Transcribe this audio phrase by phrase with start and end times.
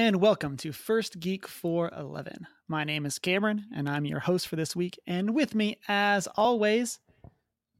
[0.00, 2.46] And welcome to First Geek 411.
[2.66, 4.98] My name is Cameron and I'm your host for this week.
[5.06, 6.98] And with me, as always,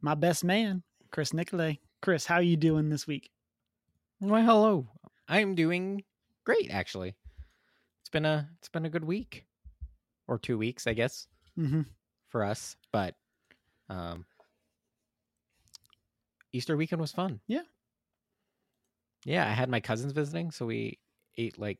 [0.02, 1.80] my best man, Chris Nicolay.
[2.02, 3.30] Chris, how are you doing this week?
[4.20, 4.88] Well, hello.
[5.30, 6.04] I'm doing
[6.44, 7.14] great actually.
[8.02, 9.46] It's been a it's been a good week
[10.28, 11.26] or 2 weeks, I guess,
[11.58, 11.82] Mm-hmm.
[12.28, 13.14] for us, but
[13.88, 14.26] um
[16.52, 17.40] Easter weekend was fun.
[17.46, 17.62] Yeah.
[19.24, 20.98] Yeah, I had my cousins visiting, so we
[21.38, 21.78] ate like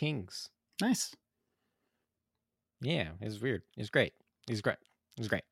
[0.00, 0.48] kings.
[0.80, 1.14] Nice.
[2.80, 3.62] Yeah, it was weird.
[3.76, 4.12] It was great.
[4.48, 4.78] It was great.
[5.16, 5.42] It was great.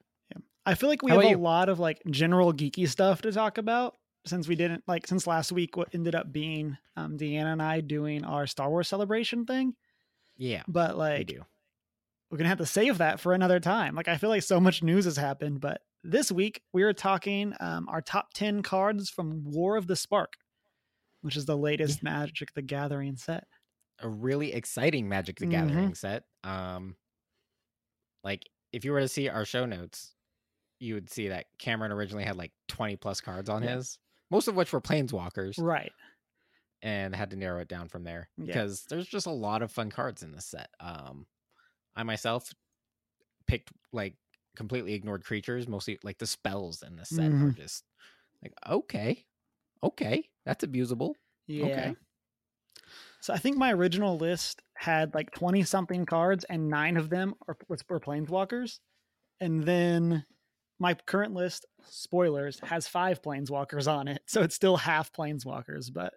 [0.66, 1.38] I feel like we How have a you?
[1.38, 3.94] lot of like general geeky stuff to talk about
[4.26, 7.80] since we didn't like since last week what ended up being um Deanna and I
[7.80, 9.74] doing our Star Wars celebration thing.
[10.36, 11.42] Yeah, But we like do.
[12.30, 13.94] we're gonna have to save that for another time.
[13.94, 17.54] Like I feel like so much news has happened, but this week we are talking
[17.60, 20.34] um, our top ten cards from War of the Spark,
[21.22, 23.44] which is the latest Magic the Gathering set.
[24.00, 25.50] A really exciting Magic the Mhm.
[25.50, 26.24] Gathering set.
[26.44, 26.96] Um,
[28.24, 30.14] like if you were to see our show notes,
[30.80, 33.76] you would see that Cameron originally had like twenty plus cards on Yeah.
[33.76, 33.98] his,
[34.30, 35.92] most of which were Planeswalkers, Right.
[36.82, 38.46] and had to narrow it down from there Yeah.
[38.46, 40.70] because there's just a lot of fun cards in this set.
[40.80, 41.26] Um,
[41.96, 42.52] I myself
[43.46, 44.16] picked like
[44.56, 47.56] completely ignored creatures, mostly like the spells in this set are Mhm.
[47.56, 47.84] just
[48.42, 49.26] like okay,
[49.82, 51.14] okay, that's abusable.
[51.46, 51.66] Yeah.
[51.66, 51.96] Okay.
[53.20, 57.34] So I think my original list had like twenty something cards, and nine of them
[57.48, 57.56] are
[57.88, 58.78] were planeswalkers,
[59.40, 60.24] and then
[60.78, 65.92] my current list, spoilers, has five planeswalkers on it, so it's still half planeswalkers.
[65.92, 66.12] But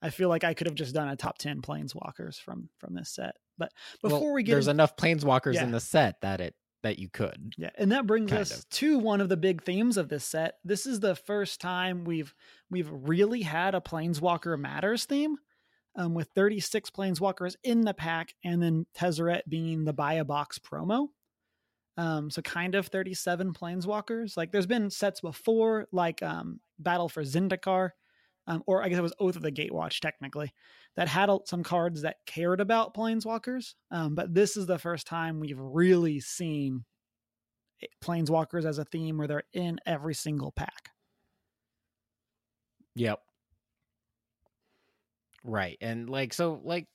[0.00, 3.10] I feel like I could have just done a top ten planeswalkers from from this
[3.10, 3.34] set.
[3.58, 3.70] But
[4.02, 5.64] Well, before we get there's in- enough Planeswalkers Yeah.
[5.64, 7.52] in the set that it that you could.
[7.56, 8.68] Yeah, and that brings us of.
[8.70, 10.54] to one of the big themes of this set.
[10.64, 12.34] This is the first time we've
[12.70, 15.36] we've really had a Planeswalker Matters theme,
[15.96, 20.58] um, with 36 Planeswalkers in the pack, and then Tezzeret being the buy a box
[20.58, 21.08] promo.
[21.96, 24.36] Um, so kind of 37 Planeswalkers.
[24.36, 27.90] Like there's been sets before, like um, Battle for Zendikar,
[28.46, 30.52] um, or I guess it was Oath of the Gatewatch technically,
[30.96, 33.74] that had some cards that cared about Planeswalkers.
[33.90, 36.84] Um, but this is the first time we've really seen
[38.02, 40.90] planeswalkers as a theme where they're in every single pack.
[42.94, 43.20] Yep.
[45.44, 45.76] Right.
[45.80, 46.88] And like so like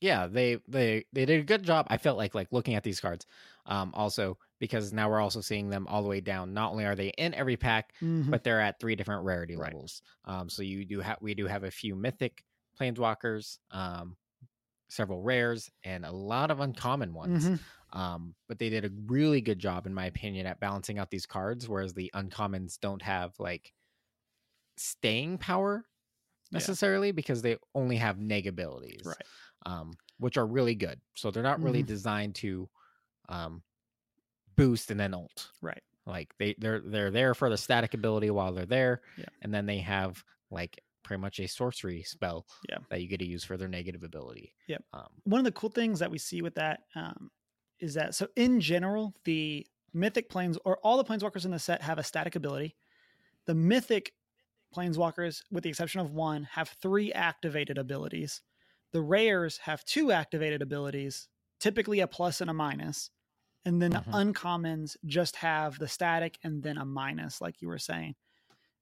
[0.00, 1.86] yeah, they they they did a good job.
[1.90, 3.26] I felt like like looking at these cards.
[3.66, 6.54] Um also because now we're also seeing them all the way down.
[6.54, 7.94] Not only are they in every pack,
[8.30, 9.76] but they're at three different rarity Right.
[9.76, 10.02] levels.
[10.24, 12.44] Um so you do have we do have a few mythic
[12.80, 14.16] planeswalkers, um
[14.90, 17.50] several rares and a lot of uncommon ones.
[17.50, 17.64] Mhm.
[17.92, 21.26] Um, but they did a really good job, in my opinion, at balancing out these
[21.26, 23.74] cards, whereas the uncommons don't have like
[24.76, 25.84] staying power
[26.50, 26.56] Yeah.
[26.58, 29.22] necessarily because they only have neg abilities, Right.
[29.66, 31.00] um, which are really good.
[31.14, 31.86] So they're not really Mhm.
[31.86, 32.68] designed to
[33.28, 33.62] um,
[34.56, 35.52] boost and then ult.
[35.60, 35.82] Right.
[36.06, 39.26] Like they they're they're there for the static ability while they're there, Yeah.
[39.42, 42.78] and then they have like pretty much a sorcery spell Yeah.
[42.90, 44.52] that you get to use for their negative ability.
[44.66, 44.84] Yep.
[44.92, 47.30] Um, One of the cool things that we see with that um,
[47.78, 51.82] is that so in general, the mythic planes or all the planeswalkers in the set
[51.82, 52.76] have a static ability.
[53.46, 54.14] The mythic
[54.74, 58.42] planeswalkers, with the exception of one, have three activated abilities.
[58.92, 61.28] The rares have two activated abilities,
[61.60, 63.10] typically a plus and a minus.
[63.64, 64.04] And then Mhm.
[64.04, 68.16] the uncommons just have the static and then a minus, like you were saying.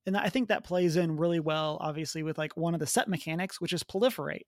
[0.06, 3.08] And I think that plays in really well, obviously, with like one of the set
[3.08, 4.46] mechanics, which is proliferate,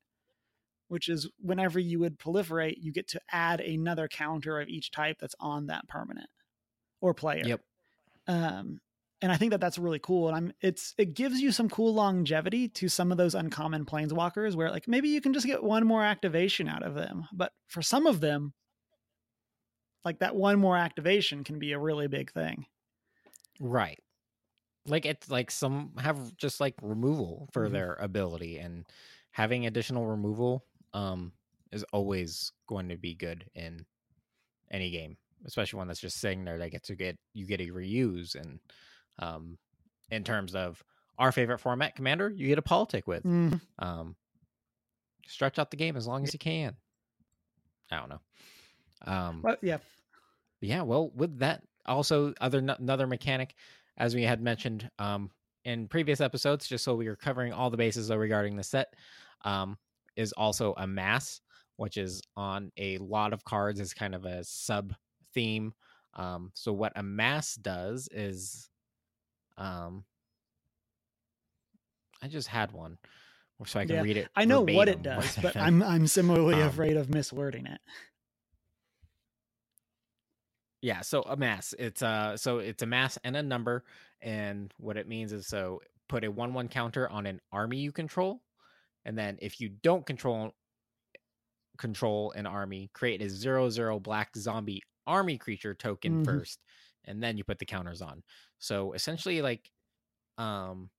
[0.88, 5.18] which is whenever you would proliferate, you get to add another counter of each type
[5.20, 6.30] that's on that permanent
[7.00, 7.44] or player.
[7.44, 7.60] Yep.
[8.26, 8.80] Um,
[9.22, 10.28] and I think that that's really cool.
[10.28, 14.54] And I'm it's it gives you some cool longevity to some of those uncommon planeswalkers
[14.54, 17.26] where like maybe you can just get one more activation out of them.
[17.32, 18.54] But for some of them,
[20.04, 22.66] like that one more activation can be a really big thing.
[23.58, 23.98] Right.
[24.86, 27.70] Like it's like some have just like removal for Mhm.
[27.70, 28.86] their ability and
[29.32, 31.34] having additional removal um
[31.72, 33.86] is always going to be good in
[34.70, 37.66] any game, especially one that's just sitting there that gets to get you get to
[37.72, 38.60] reuse and
[39.20, 39.56] um
[40.10, 40.82] in terms of
[41.18, 43.22] our favorite format commander, you get a politic with.
[43.22, 43.60] Mhm.
[43.78, 44.16] Um
[45.26, 46.76] stretch out the game as long as you can.
[47.90, 48.20] I don't know.
[49.02, 49.78] Um But yeah,
[50.60, 53.54] yeah, well, with that, also other another mechanic,
[53.96, 55.30] as we had mentioned um,
[55.64, 58.94] in previous episodes, just so we are covering all the bases regarding the set,
[59.44, 59.78] um,
[60.16, 61.40] is also amass,
[61.76, 64.94] which is on a lot of cards is kind of a sub
[65.34, 65.72] theme.
[66.14, 68.69] Um, so what amass does is,
[69.60, 70.04] um,
[72.22, 72.98] I just had one.
[73.66, 74.28] so I can Yeah, read it.
[74.36, 77.80] I know what it does, but I'm I'm similarly um, afraid of miswording it.
[80.82, 81.74] Yeah, so amass.
[81.78, 83.84] It's uh so it's amass and a number,
[84.22, 87.92] and what it means is so put a one one counter on an army you
[87.92, 88.42] control,
[89.04, 90.54] and then if you don't control
[91.78, 96.24] control an army, create a zero zero black zombie army creature token Mhm.
[96.24, 96.60] first,
[97.04, 98.22] and then you put the counters on.
[98.58, 99.70] So essentially, like,
[100.38, 100.90] um,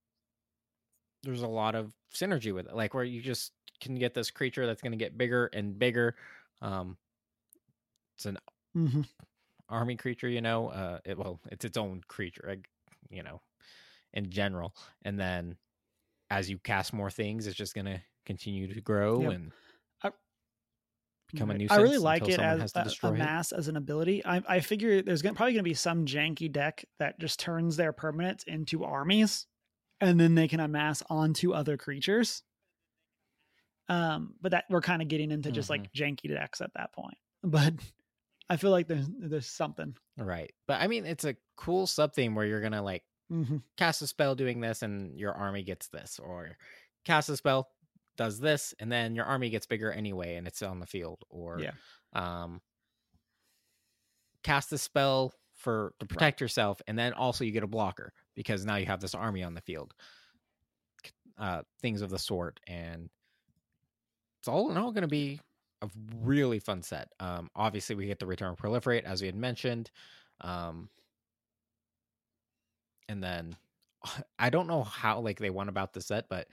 [1.22, 4.66] there's a lot of synergy with it, like where you just can get this creature
[4.66, 6.16] that's going to get bigger and bigger.
[6.60, 6.98] Um,
[8.16, 8.38] it's an
[8.74, 9.02] hmm
[9.68, 10.68] army creature, you know.
[10.68, 12.56] Uh, it, well, it's its own creature,
[13.10, 13.40] you know,
[14.12, 14.74] in general.
[15.02, 15.58] And then
[16.30, 19.30] as you cast more things, it's just gonna continue to grow Yep.
[19.30, 19.52] and
[21.32, 21.78] I- become a nuisance.
[21.78, 23.18] I really like it as a, a it.
[23.18, 24.24] mass as an ability.
[24.24, 27.76] I, I figure there's gonna, probably going to be some janky deck that just turns
[27.76, 29.46] their permanents into armies,
[30.00, 32.42] and then they can amass onto other creatures.
[33.88, 35.82] Um, but that we're kind of getting into just Mm-hmm.
[35.82, 37.16] like janky decks at that point.
[37.44, 37.74] But
[38.48, 39.94] I feel like there's there's something.
[40.16, 40.52] Right.
[40.68, 44.06] But I mean, it's a cool sub theme where you're gonna like hmm cast a
[44.06, 46.56] spell doing this, and your army gets this, or
[47.04, 47.68] cast a spell
[48.24, 51.60] does this, and then your army gets bigger anyway, and it's on the field, or
[51.60, 51.72] Yeah.
[52.12, 52.60] um,
[54.42, 58.64] cast a spell for to protect yourself, and then also you get a blocker because
[58.64, 59.94] now you have this army on the field.
[61.38, 63.08] Uh, things of the sort, and
[64.38, 65.40] it's all in all going to be
[65.80, 65.88] a
[66.20, 67.08] really fun set.
[67.18, 69.90] Um, obviously, we get the return proliferate as we had mentioned,
[70.40, 70.88] um,
[73.08, 73.56] and then
[74.38, 76.48] I don't know how like they went about the set, but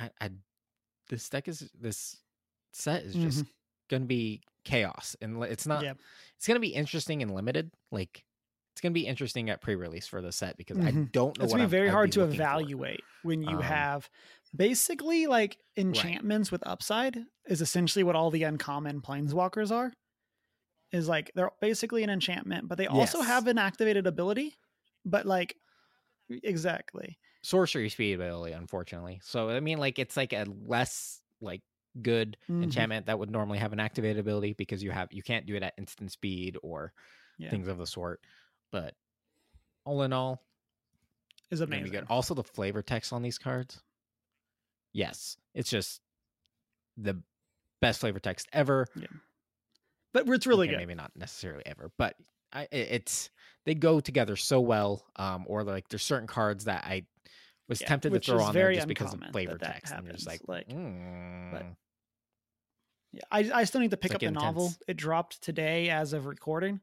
[0.00, 0.30] I, I
[1.08, 2.16] this deck is this
[2.72, 3.44] set is just
[3.88, 5.82] gonna be chaos, and it's not.
[5.84, 5.94] Yeah.
[6.36, 7.70] It's gonna be interesting and limited.
[7.90, 8.24] Like
[8.72, 11.12] it's gonna be interesting at pre-release for the set because I Mhm.
[11.12, 11.44] don't know.
[11.44, 12.42] It's gonna be very I'd hard to looking for.
[12.42, 14.08] evaluate when you Um, have
[14.56, 19.92] basically like enchantments with upside is essentially what all the uncommon planeswalkers are.
[20.92, 24.56] Is like they're basically an enchantment, but they also have an activated ability.
[25.04, 25.56] But like
[26.28, 27.18] exactly.
[27.42, 29.20] Sorcery speed ability, unfortunately.
[29.22, 31.62] So I mean, like it's like a less like
[32.02, 32.60] good Mhm.
[32.62, 35.62] enchantment that would normally have an activated ability because you have you can't do it
[35.62, 36.92] at instant speed or
[37.38, 37.50] Yeah.
[37.50, 38.24] things of the sort.
[38.72, 38.96] But
[39.84, 40.46] all in all,
[41.50, 41.90] Is amazing.
[41.90, 42.04] good.
[42.08, 43.84] Also, the flavor text on these cards,
[44.92, 46.00] yes, it's just
[46.96, 47.22] the
[47.80, 48.88] best flavor text ever.
[50.12, 50.76] But it's really Okay, good.
[50.76, 52.16] Maybe not necessarily ever, but
[52.52, 53.30] I, it's
[53.64, 55.06] they go together so well.
[55.16, 57.06] Um, or like there's certain cards that I
[57.70, 60.04] was Yeah, tempted to throw on there just because of flavor that that text, and
[60.04, 61.76] you're just like, like, mm.
[63.12, 64.72] Yeah, I, I still need to pick up the novel.
[64.86, 66.80] It dropped today as of recording,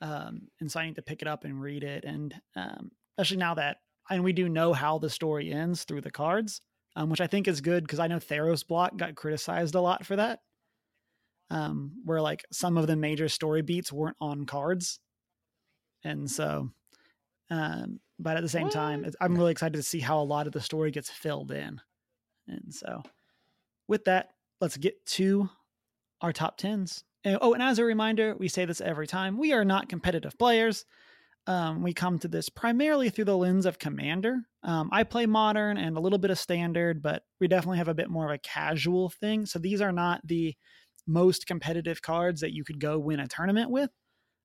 [0.00, 2.04] um, and so I need to pick it up and read it.
[2.04, 3.78] And um, especially now that
[4.10, 6.60] and we do know how the story ends through the cards,
[6.96, 10.04] um, which I think is good because I know Theros Block got criticized a lot
[10.04, 10.40] for that,
[11.50, 15.00] um, where like some of the major story beats weren't on cards,
[16.02, 16.70] and so.
[17.50, 19.08] Um, but at the same time, What?
[19.08, 21.80] it's- I'm really excited to see how a lot of the story gets filled in,
[22.46, 23.02] and so
[23.88, 24.30] with that,
[24.60, 25.48] let's get to
[26.20, 27.04] our top tens.
[27.24, 30.38] And, oh, and as a reminder, we say this every time: we are not competitive
[30.38, 30.84] players.
[31.46, 34.38] Um, we come to this primarily through the lens of Commander.
[34.62, 37.94] Um, I play Modern and a little bit of Standard, but we definitely have a
[37.94, 39.44] bit more of a casual thing.
[39.44, 40.54] So these are not the
[41.06, 43.90] most competitive cards that you could go win a tournament with.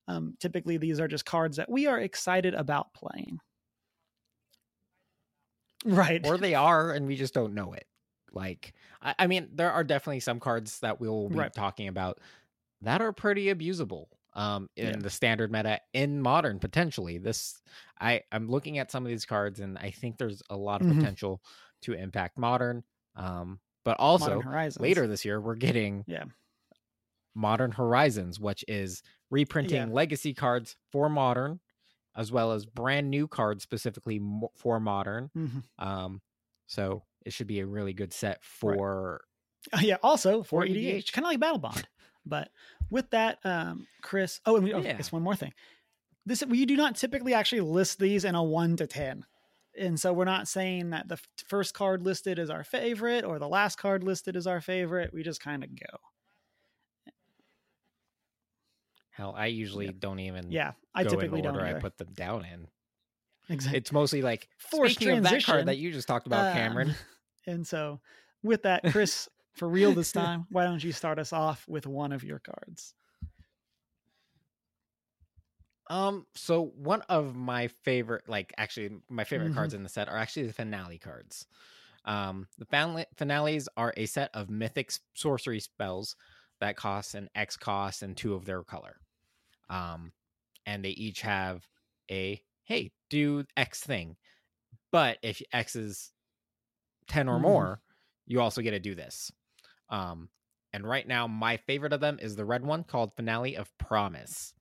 [0.10, 3.40] Um, typically, these are just cards that we are excited about playing.
[5.86, 6.26] Right.
[6.26, 7.86] or they are, and we just don't know it.
[8.32, 11.54] Like, I, I mean, there are definitely some cards that we'll be Right.
[11.56, 12.20] talking about
[12.82, 14.08] that are pretty abusable.
[14.34, 15.00] Um, in Yeah.
[15.00, 17.18] the standard meta, in modern potentially.
[17.18, 17.62] This,
[18.00, 20.88] I, I'm looking at some of these cards, and I think there's a lot of
[20.88, 21.00] Mhm.
[21.00, 21.42] potential
[21.82, 22.84] to impact modern.
[23.16, 24.46] Um, but also
[24.78, 26.26] later this year, we're getting Yeah.
[27.36, 29.94] Modern Horizons, which is reprinting Yeah.
[29.94, 31.60] legacy cards for modern,
[32.16, 34.20] as well as brand new cards specifically
[34.56, 35.30] for modern.
[35.36, 35.64] Mhm.
[35.78, 36.22] Um,
[36.68, 39.22] so it should be a really good set for
[39.74, 41.12] Uh, yeah, also for For EDH, EDH.
[41.14, 41.84] kind of like Battlebond.
[42.26, 42.52] but
[42.90, 44.40] with that, um, Chris.
[44.46, 45.02] Oh, and we, oh, Yeah.
[45.10, 45.54] one more thing.
[46.26, 49.26] This we do not typically actually list these in a one to ten,
[49.78, 51.18] and so we're not saying that the
[51.48, 55.14] first card listed is our favorite or the last card listed is our favorite.
[55.14, 55.98] We just kind of go.
[59.20, 59.36] Hell.
[59.38, 62.68] I usually don't even Yeah, I typically don't order I put them down in.
[63.50, 63.78] exactly.
[63.78, 66.90] It's mostly like Forced speaking of that card that you just talked about, Cameron.
[66.90, 66.96] Um,
[67.48, 68.00] and so,
[68.42, 72.12] with that, Chris, for real this time, why don't you start us off with one
[72.12, 72.94] of your cards?
[75.90, 79.56] Um, so one of my favorite, like actually my favorite Mhm.
[79.56, 81.48] cards in the set are actually the finale cards.
[82.06, 86.16] Um, the finale- finales are a set of mythic sorcery spells
[86.60, 89.00] that cost an X cost and two of their color.
[89.70, 90.14] Um,
[90.66, 91.68] and they each have
[92.12, 94.18] a hey, do X thing.
[94.92, 96.12] But if X is
[97.08, 97.40] 10 or Mhm.
[97.40, 97.82] more,
[98.28, 99.32] you also get to do this.
[99.90, 100.30] Um,
[100.74, 104.54] and right now, my favorite of them is the red one called Finale of Promise.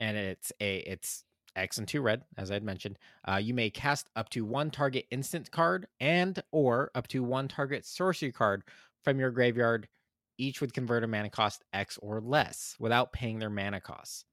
[0.00, 1.24] And it's a it's
[1.56, 2.98] X and two red, as I'd mentioned.
[3.28, 7.46] Uh, you may cast up to one target instant card and or up to one
[7.48, 8.64] target sorcery card
[9.02, 9.88] from your graveyard,
[10.38, 14.24] each would convert a mana cost X or less without paying their mana costs.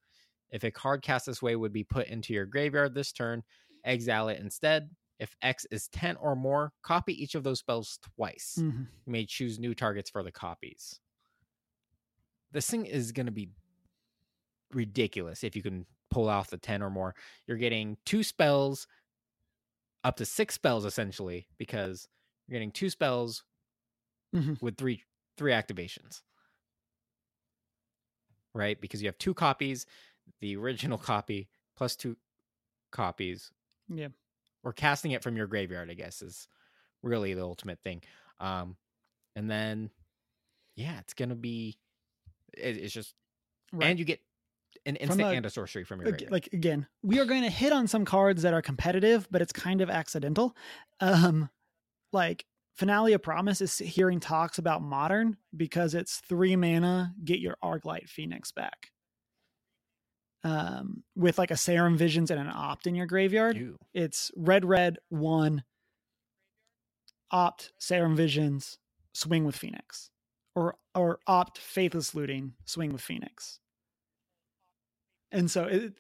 [0.50, 3.44] If a card cast this way would be put into your graveyard this turn,
[3.86, 4.90] exile it instead.
[5.20, 8.56] If X is 10 or more, copy each of those spells twice.
[8.60, 8.88] Mhm.
[9.06, 11.00] You may choose new targets for the copies.
[12.52, 13.52] This thing is going to be
[14.72, 17.16] ridiculous if you can pull off the 10 or more.
[17.48, 18.88] You're getting two spells,
[20.04, 22.08] up to six spells essentially, because
[22.48, 23.44] you're getting two spells
[24.34, 24.62] Mhm.
[24.62, 25.04] with three
[25.38, 26.22] three activations.
[28.54, 28.80] Right?
[28.80, 29.86] Because you have two copies,
[30.42, 31.48] the original copy
[31.78, 32.18] plus two
[32.92, 33.52] copies
[33.90, 34.10] Yeah.
[34.64, 36.48] or casting it from your graveyard, I guess, is
[37.02, 38.02] really the ultimate thing.
[38.40, 38.76] Um,
[39.36, 39.90] and then,
[40.76, 41.78] yeah, it's gonna be,
[42.58, 43.14] it, it's just,
[43.74, 43.90] Right.
[43.90, 44.20] and you get
[44.86, 46.32] an instant a- and a sorcery from your Ag- graveyard.
[46.32, 49.52] like again we are going to hit on some cards that are competitive but it's
[49.54, 50.56] kind of accidental
[51.02, 51.50] um
[52.14, 57.56] like finale of promise is hearing talks about modern because it's three mana get your
[57.64, 58.92] arclight phoenix back
[60.44, 63.78] um with like a serum visions and an opt in your graveyard Ew.
[63.94, 65.64] it's red red one
[67.30, 68.78] opt serum visions
[69.14, 70.10] swing with phoenix
[70.56, 73.60] or or opt faithless looting swing with phoenix
[75.32, 75.94] and so it,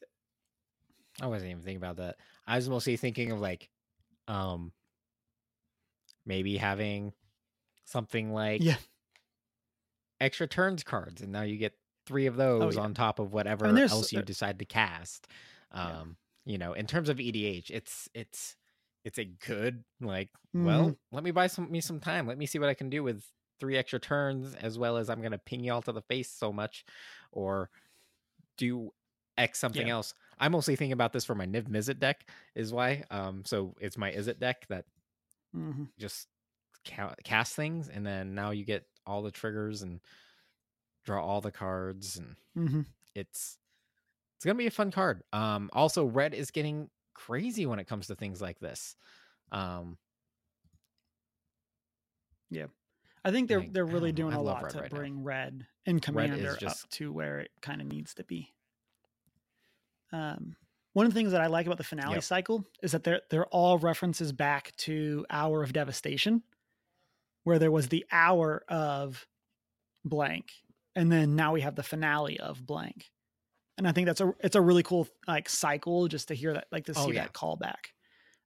[1.21, 2.17] I wasn't even thinking about that.
[2.47, 3.69] I was mostly thinking of like,
[4.27, 4.71] um,
[6.25, 7.13] maybe having
[7.85, 8.77] something like Yeah.
[10.19, 12.81] extra turns cards, and now you get three of those yeah.
[12.81, 15.27] on top of whatever there's- else you decide to cast.
[15.71, 16.51] Um, Yeah.
[16.53, 18.55] you know, in terms of EDH, it's it's
[19.03, 20.29] it's a good like.
[20.55, 20.65] Mhm.
[20.65, 22.27] Well, let me buy some me some time.
[22.27, 23.25] Let me see what I can do with
[23.59, 26.51] three extra turns, as well as I'm gonna ping you all to the face so
[26.53, 26.85] much,
[27.31, 27.69] or
[28.57, 28.93] do
[29.37, 29.93] X something Yeah.
[29.93, 30.13] else.
[30.39, 33.05] I'm mostly thinking about this for my Niv Mizzet deck, is why.
[33.09, 34.85] Um, so it's my Izzet deck that
[35.55, 35.91] Mhm.
[35.97, 36.29] just
[36.85, 40.01] ca- cast things, and then now you get all the triggers and
[41.03, 42.85] draw all the cards, and Mhm.
[43.15, 43.57] it's
[44.35, 45.23] it's gonna be a fun card.
[45.33, 48.95] Um, also, red is getting crazy when it comes to things like this.
[49.51, 49.99] Um,
[52.49, 52.67] yeah,
[53.23, 54.97] I think they're Like, they're really doing a lot to right now.
[54.99, 58.55] bring red and Red just- up to where it kind of needs to be.
[60.11, 60.55] Um,
[60.93, 62.23] one of the things that I like about the finale Yep.
[62.23, 66.43] cycle is that they're they're all references back to Hour of Devastation,
[67.43, 69.25] where there was the hour of
[70.05, 70.51] blank,
[70.95, 73.09] and then now we have the finale of blank.
[73.77, 76.67] And I think that's a it's a really cool like cycle just to hear that
[76.71, 77.23] like to see Oh, yeah.
[77.23, 77.93] that callback.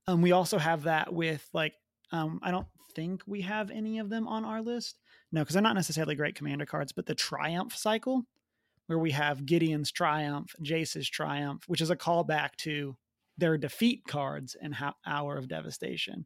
[0.08, 1.74] Um, we also have that with like
[2.12, 4.98] um, I don't think we have any of them on our list.
[5.32, 8.24] No, because they're not necessarily great commander cards, but the Triumph cycle,
[8.88, 12.96] where we have Gideon's Triumph, Jace's Triumph, which is a callback to
[13.38, 16.26] their defeat cards in Ho- Hour of Devastation.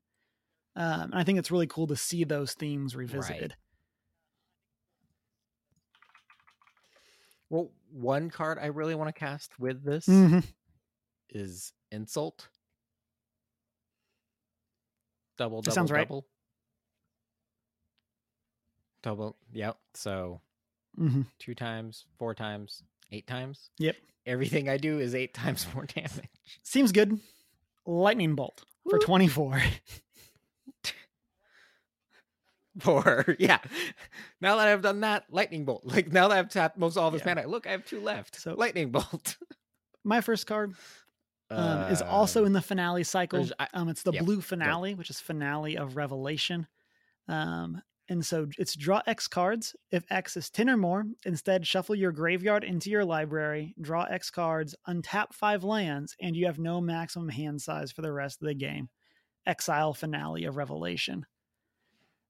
[0.75, 3.55] Um, and I think it's really cool to see those themes revisited.
[7.49, 10.45] well, one card I really want to cast with this Mhm.
[11.29, 12.47] is insult.
[15.37, 16.07] Double, That double, sounds right.
[16.07, 16.27] double.
[19.01, 19.79] Double, yep.
[19.95, 20.41] So
[20.97, 21.25] Mhm.
[21.39, 23.69] two times, four times, eight times.
[23.77, 23.95] Yep.
[24.25, 26.29] Everything I do is eight times more damage.
[26.63, 27.19] Seems good.
[27.85, 29.61] Lightning Bolt for 24.
[32.79, 33.57] Four, yeah.
[34.39, 35.83] Now that I've done that, lightning bolt.
[35.85, 37.33] Like now that I've tapped most all this Yeah.
[37.35, 38.39] mana, look, I have two left.
[38.39, 39.37] So- lightning bolt.
[40.03, 40.75] My first card
[41.49, 43.45] um, is also Um, in the finale cycle.
[43.73, 46.67] Um, it's the yep, blue finale, which is finale of Revelation.
[47.27, 49.75] Um, and so it's draw X cards.
[49.91, 54.31] If X is 10 or more, instead shuffle your graveyard into your library, draw X
[54.31, 58.47] cards, untap five lands, and you have no maximum hand size for the rest of
[58.47, 58.89] the game.
[59.45, 61.25] Exile finale of Revelation.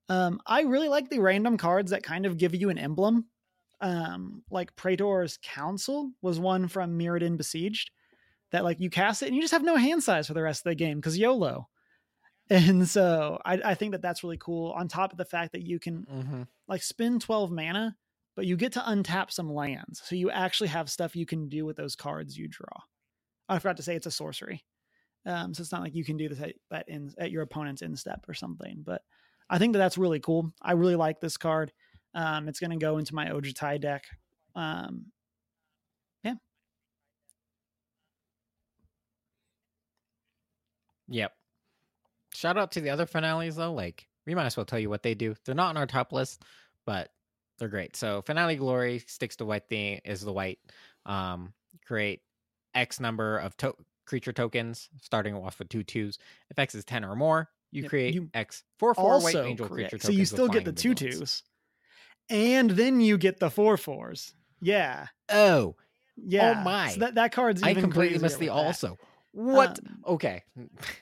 [0.09, 3.25] Um, I really like the random cards that kind of give you an emblem.
[3.79, 7.91] Um, like Praetor's Council was one from Mirrodin Besieged
[8.51, 10.65] that like you cast it and you just have no hand size for the rest
[10.65, 11.69] of the game because YOLO.
[12.49, 14.71] And so I, I think that that's really cool.
[14.71, 16.47] On top of the fact that you can mhm.
[16.67, 17.95] like spend 12 mana,
[18.35, 20.01] but you get to untap some lands.
[20.03, 22.81] So you actually have stuff you can do with those cards you draw.
[23.47, 24.63] I forgot to say it's a sorcery.
[25.25, 27.81] Um, so it's not like you can do this at, at, in, at your opponent's
[27.81, 28.81] instep or something.
[28.83, 29.01] But
[29.49, 30.51] I think that that's really cool.
[30.61, 31.71] I really like this card.
[32.15, 34.05] Um, it's going to go into my Ojutai deck.
[34.55, 35.07] Um,
[36.23, 36.35] yeah.
[41.09, 41.31] Yep.
[42.39, 43.73] Shout out to the other finales though.
[43.73, 45.35] Like we might as well tell you what they do.
[45.45, 46.43] They're not on our top list,
[46.85, 47.11] but
[47.57, 47.95] they're great.
[47.97, 50.59] So finale glory sticks to white thing is the white.
[51.05, 51.53] Um,
[51.85, 52.21] create
[52.73, 56.17] X number of to- creature tokens, starting off with two twos.
[56.49, 59.67] If X is ten or more, you Yep, create you X four four white angel
[59.67, 59.89] correct.
[59.91, 60.03] creature tokens.
[60.03, 61.19] So you still get the two vigilance.
[61.19, 61.43] twos,
[62.29, 64.33] and then you get the four fours.
[64.61, 65.75] Yeah, Oh,
[66.15, 66.55] yeah.
[66.59, 66.91] Oh my.
[66.91, 68.97] So that that card's I completely missed the also.
[68.99, 69.05] that.
[69.31, 69.79] What?
[69.87, 70.43] Um, okay.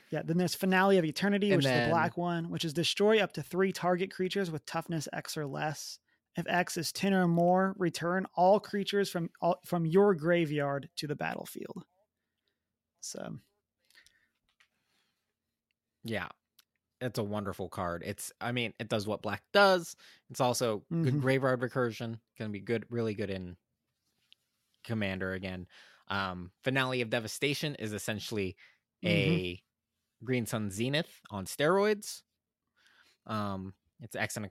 [0.09, 3.19] Yeah, then there's Finale of Eternity, And which is the black one, which is destroy
[3.19, 5.99] up to three target creatures with toughness X or less.
[6.35, 11.07] If X is 10 or more, return all creatures from all, from your graveyard to
[11.07, 11.83] the battlefield.
[13.01, 13.39] So,
[16.03, 16.29] Yeah.
[17.01, 18.03] It's a wonderful card.
[18.05, 19.95] It's I mean, it does what black does.
[20.29, 21.21] It's also good Mhm.
[21.21, 22.19] graveyard recursion.
[22.39, 23.57] Gonna be good, really good in
[24.83, 25.67] commander again.
[26.09, 28.55] Um Finale of Devastation is essentially
[29.05, 29.61] a
[30.23, 32.21] Green Sun Zenith on steroids.
[33.25, 34.49] Um it's X and, a,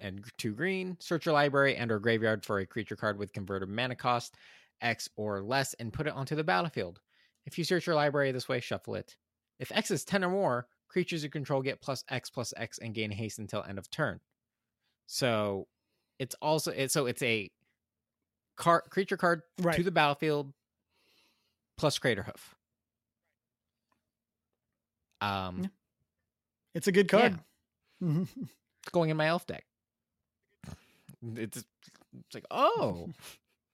[0.00, 0.96] and two green.
[0.98, 4.34] Search your library and or graveyard for a creature card with converted mana cost
[4.80, 7.00] X or less and put it onto the battlefield.
[7.44, 9.16] If you search your library this way, shuffle it.
[9.58, 12.94] If X is 10 or more, creatures you control get plus X plus X and
[12.94, 14.20] gain haste until end of turn.
[15.06, 15.68] So
[16.18, 17.50] it's also it, so it's a
[18.56, 19.76] card creature card right.
[19.76, 20.52] to the battlefield
[21.76, 22.54] plus Craterhoof.
[25.20, 25.68] Um Yeah.
[26.74, 27.38] it's a good card.
[28.02, 28.28] Mhm.
[28.82, 29.64] it's going in my elf deck.
[31.34, 33.10] It's it's like, oh.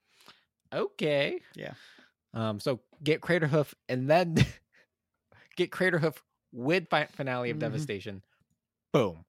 [0.72, 1.40] okay.
[1.56, 1.74] Yeah.
[2.34, 4.36] Um so get Craterhoof and then
[5.56, 6.16] get Craterhoof
[6.52, 7.60] with fi- finale of Mhm.
[7.60, 8.22] devastation.
[8.92, 9.24] Boom.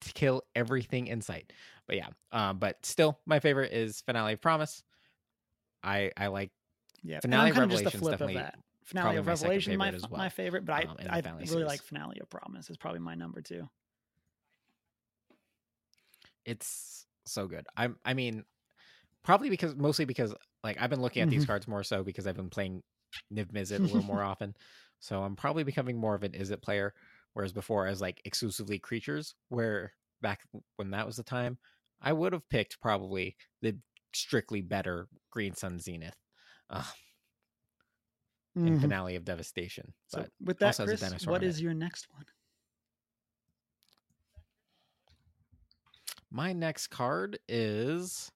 [0.00, 1.52] to kill everything in sight.
[1.86, 4.82] But yeah, um, but still my favorite is Finale of Promise.
[5.82, 6.50] I I like
[7.02, 7.20] Yeah.
[7.20, 8.58] Finale and I'm of kind of just Revelation's flip of definitely that.
[8.84, 11.46] Finale of my Revelation, my, favorite my well, favorite, but um, I, I Finale really
[11.46, 11.64] series.
[11.64, 12.68] like Finale of Promise.
[12.68, 13.68] It's probably my number two.
[16.44, 17.66] it's so good.
[17.76, 18.44] I'm I mean
[19.24, 21.46] probably because mostly because like I've been looking at these Mhm.
[21.46, 22.82] cards more so because I've been playing
[23.32, 24.54] Niv Mizzet a little more often.
[25.00, 26.94] So I'm probably becoming more of an Izzet player.
[27.34, 30.42] Whereas before I was like exclusively creatures, where back
[30.76, 31.58] when that was the time,
[32.00, 33.76] I would have picked probably the
[34.14, 36.16] strictly better Green Sun Zenith
[36.70, 36.84] uh,
[38.54, 38.80] in Mhm.
[38.80, 39.92] Finale of Devastation.
[40.06, 41.62] So But with that, Chris, what is it.
[41.62, 42.24] your next one?
[46.30, 48.30] My next card is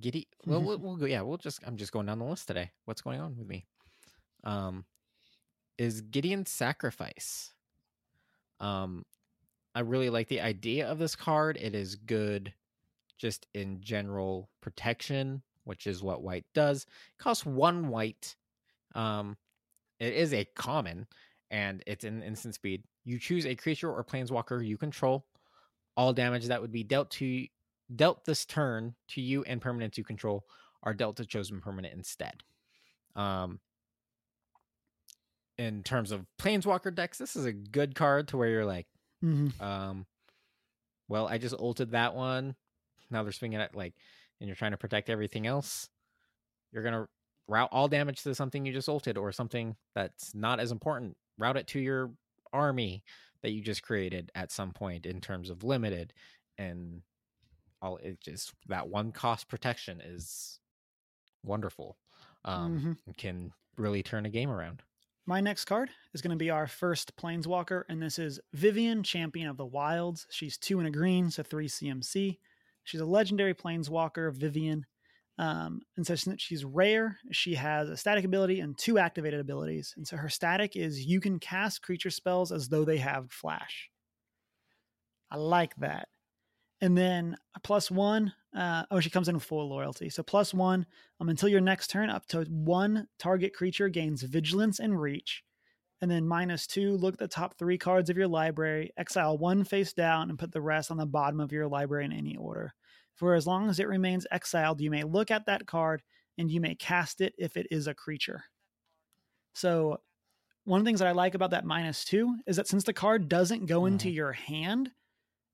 [0.00, 0.28] Giddy.
[0.46, 1.06] Well, we'll, we'll go.
[1.06, 1.60] Yeah, we'll just.
[1.66, 2.70] I'm just going down the list today.
[2.84, 3.66] What's going on with me?
[4.44, 4.84] Um,
[5.78, 7.52] is Gideon's sacrifice.
[8.60, 9.04] Um,
[9.76, 11.58] I really like the idea of this card.
[11.60, 12.54] It is good,
[13.18, 16.84] just in general protection, which is what white does.
[16.84, 18.36] It costs one white.
[18.94, 19.36] Um,
[20.00, 21.06] it is a common,
[21.50, 22.84] and it's an instant speed.
[23.04, 25.26] You choose a creature or planeswalker you control
[25.94, 27.46] all damage that would be dealt to
[27.94, 30.46] dealt this turn to you and permanents you control
[30.84, 32.42] are dealt to chosen permanent instead.
[33.14, 33.60] Um
[35.58, 38.86] in terms of planeswalker decks, this is a good card to where you're like,
[39.26, 39.60] Mhm.
[39.60, 40.06] um,
[41.08, 42.56] well, I just ulted that one.
[43.10, 43.94] Now they're swinging at like,
[44.40, 45.88] and you're trying to protect everything else.
[46.72, 47.08] You're gonna
[47.48, 51.16] route all damage to something you just ulted or something that's not as important.
[51.38, 52.12] Route it to your
[52.52, 53.04] army
[53.42, 56.12] that you just created at some point in terms of limited
[56.58, 57.02] and
[57.82, 60.60] all it just that one cost protection is
[61.44, 61.98] wonderful
[62.44, 62.98] um Mhm.
[63.18, 64.82] can really turn a game around
[65.28, 69.48] My next card is going to be our first Planeswalker, and this is Vivien, Champion
[69.48, 70.24] of the Wilds.
[70.30, 72.38] She's two and a green, so three CMC.
[72.84, 74.86] She's a legendary Planeswalker, Vivien.
[75.36, 79.92] Um, and so she's rare, she has a static ability and two activated abilities.
[79.96, 83.90] And so her static is you can cast creature spells as though they have flash.
[85.30, 86.06] I like that.
[86.80, 90.08] And then plus one, uh, oh, she comes in with full loyalty.
[90.08, 90.86] So plus one,
[91.20, 95.44] um, until your next turn, up to one target creature gains vigilance and reach.
[96.00, 99.62] And then minus two, look at the top three cards of your library, exile one
[99.64, 102.72] face down, and put the rest on the bottom of your library in any order.
[103.14, 106.02] For as long as it remains exiled, you may look at that card
[106.38, 108.44] and you may cast it if it is a creature.
[109.54, 109.98] So,
[110.64, 112.92] one of the things that I like about that minus two is that since the
[112.92, 114.90] card doesn't go into your hand,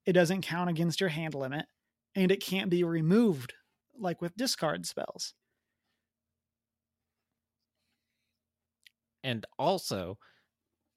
[0.07, 1.67] it doesn't count against your hand limit
[2.15, 3.55] and it can't be removed
[3.95, 5.35] like with discard spells.
[9.23, 10.19] and also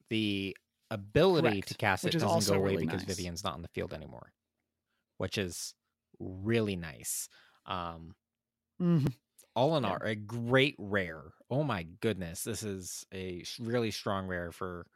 [0.09, 0.55] the
[0.91, 3.05] ability Correct, to cast it which doesn't go away really because nice.
[3.05, 4.33] Vivien's not on the field anymore,
[5.17, 5.75] which is
[6.19, 7.29] really nice.
[7.65, 8.15] Um,
[8.79, 9.15] Mhm.
[9.55, 9.97] all in Yeah.
[9.97, 11.33] all, a great rare.
[11.49, 14.87] Oh my goodness, this is a really strong rare for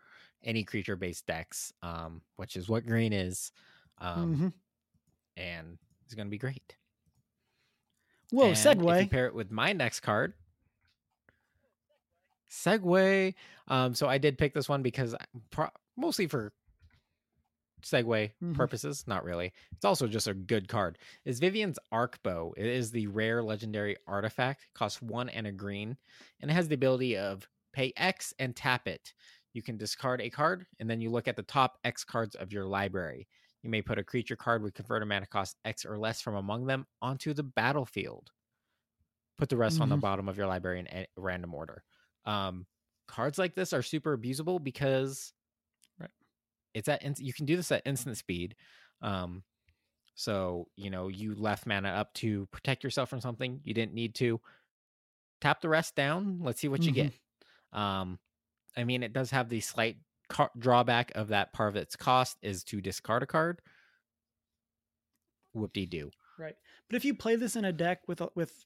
[0.44, 3.52] any creature based decks, um, which is what green is,
[4.00, 4.50] um, Mhm.
[5.38, 5.80] and
[6.10, 6.76] it's going to be great.
[8.32, 9.12] Whoa, And If segue.
[9.12, 10.34] pair it with my next card,
[12.50, 13.36] segue.
[13.68, 16.52] Um, so I did pick this one because I- pro- mostly for
[17.84, 18.56] segue Mhm.
[18.56, 19.54] purposes, not really.
[19.74, 20.98] It's also just a good card.
[21.26, 22.54] Is Vivian's Arc Bow.
[22.58, 24.68] It is the rare legendary artifact.
[24.74, 25.96] Costs one and a green,
[26.40, 29.14] and it has the ability of pay X and tap it.
[29.54, 32.52] You can discard a card, and then you look at the top X cards of
[32.52, 33.28] your library.
[33.64, 36.66] You may put a creature card with converted mana cost X or less from among
[36.68, 38.32] them onto the battlefield.
[39.38, 40.02] Put the rest on the Mhm.
[40.02, 41.84] bottom of your library in a random order.
[42.26, 42.68] Um,
[43.08, 45.34] cards like this are super abusable because
[46.00, 46.12] Right.
[46.74, 48.56] it's at ins- you can do this at instant speed.
[49.02, 49.44] Um,
[50.16, 54.16] so you know you left mana up to protect yourself from something you didn't need
[54.16, 54.42] to.
[55.42, 56.40] Tap the rest down.
[56.40, 57.14] Let's see what you get.
[57.72, 58.20] Um,
[58.78, 59.98] I mean, it does have the slight
[60.30, 63.62] car- drawback of that part of its cost is to discard a card.
[65.54, 66.12] Whoop de doo.
[66.38, 66.56] Right.
[66.90, 68.66] But if you play this in a deck with with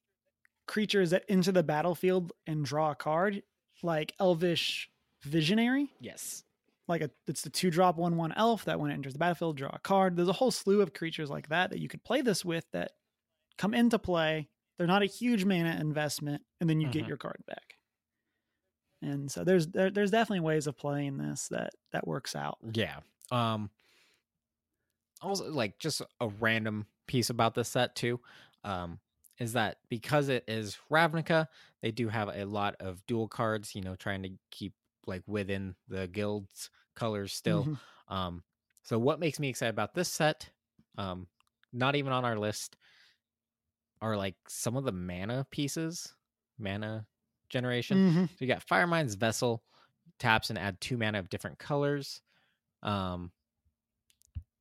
[0.67, 3.43] creatures that enter the battlefield and draw a card,
[3.81, 4.89] like Elvish
[5.23, 6.43] Visionary, Yes.
[6.87, 9.57] like a, it's the two drop one one elf that when it enters the battlefield,
[9.57, 10.15] draw a card.
[10.15, 12.91] There's a whole slew of creatures like that that you could play this with that
[13.57, 14.49] come into play.
[14.77, 17.07] They're not a huge mana investment, and then you get Mhm.
[17.09, 17.75] your card back.
[19.03, 22.57] And so there's there, there's definitely ways of playing this that that works out.
[22.73, 22.99] Yeah.
[23.31, 23.69] Um
[25.21, 28.19] also like just a random piece about this set too.
[28.63, 28.99] Um
[29.39, 31.47] is that because it is Ravnica,
[31.81, 34.73] they do have a lot of dual cards, you know, trying to keep
[35.05, 37.65] like within the guild's colors still.
[37.65, 37.79] Mhm.
[38.07, 38.43] Um
[38.83, 40.49] so what makes me excited about this set,
[40.97, 41.27] um
[41.73, 42.77] not even on our list,
[44.01, 46.13] are like some of the mana pieces,
[46.57, 47.05] mana
[47.53, 47.97] generation.
[47.97, 48.29] Mhm.
[48.29, 49.63] So you got Firemind's Vessel,
[50.19, 52.21] taps and add two mana of different colors.
[52.81, 53.31] Um,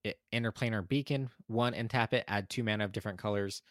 [0.05, 3.63] it, Interplanar Beacon, one and tap it, add two mana of different colors.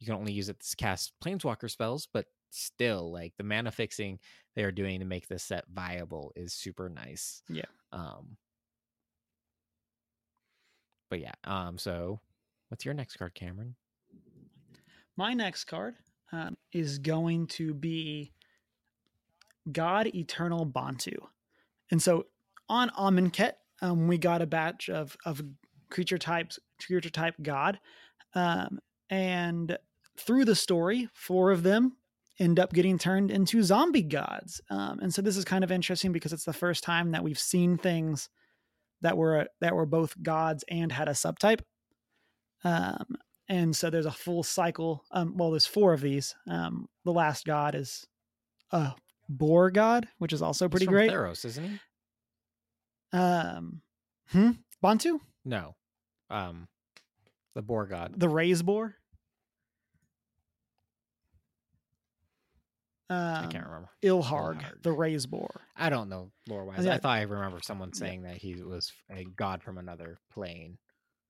[0.00, 4.18] You can only use it to cast Planeswalker spells, but still, like the mana fixing
[4.54, 7.42] they are doing to make this set viable is super nice.
[7.48, 7.64] Yeah.
[7.92, 8.36] Um.
[11.10, 11.32] But yeah.
[11.44, 11.78] Um.
[11.78, 12.20] So,
[12.68, 13.76] what's your next card, Cameron?
[15.16, 15.94] My next card
[16.32, 18.32] um, is going to be
[19.70, 21.16] God Eternal Bontu.
[21.90, 22.26] And so
[22.68, 25.42] on Amonkhet, um, we got a batch of, of
[25.90, 27.78] creature types, creature type God.
[28.34, 28.78] Um,
[29.10, 29.76] and
[30.18, 31.96] through the story, four of them
[32.38, 34.60] end up getting turned into zombie gods.
[34.70, 37.38] Um, and so this is kind of interesting because it's the first time that we've
[37.38, 38.28] seen things
[39.02, 41.60] that were that were both gods and had a subtype.
[42.64, 43.16] Um,
[43.48, 45.04] and so there's a full cycle.
[45.10, 46.34] Um, well, there's four of these.
[46.48, 48.06] Um, the last god is
[48.70, 48.94] a
[49.28, 51.10] boar god, which is also pretty from great.
[51.10, 53.16] Theros, isn't he?
[53.18, 53.80] Um,
[54.28, 54.50] hmm?
[54.82, 55.76] Bontu, No.
[56.30, 56.68] Um,
[57.54, 58.14] the Boar God.
[58.16, 58.96] the Raze-Boar.
[63.10, 63.90] Um, I can't remember.
[64.02, 64.82] Ilharg, Ilharg.
[64.82, 65.60] the Raze-Boar.
[65.76, 66.84] I don't know lore wise.
[66.84, 66.94] Yeah.
[66.94, 67.98] I thought I remember someone Yeah.
[67.98, 70.78] saying that he was a god from another plane.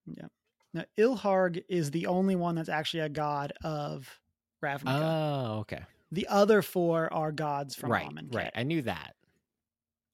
[0.06, 0.26] Yeah.
[0.72, 4.20] Now, Ilharg is the only one that's actually a god of
[4.64, 4.82] Ravnica.
[4.86, 5.82] Oh, okay.
[6.14, 8.34] The other four are gods from right, Amonkhet.
[8.34, 8.52] right.
[8.54, 9.14] I knew that.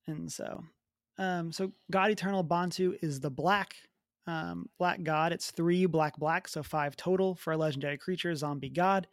[0.07, 0.65] and so
[1.19, 3.75] um so god eternal Bontu is the black
[4.27, 8.71] um black god it's three black black so five total for a legendary creature zombie
[8.71, 9.07] god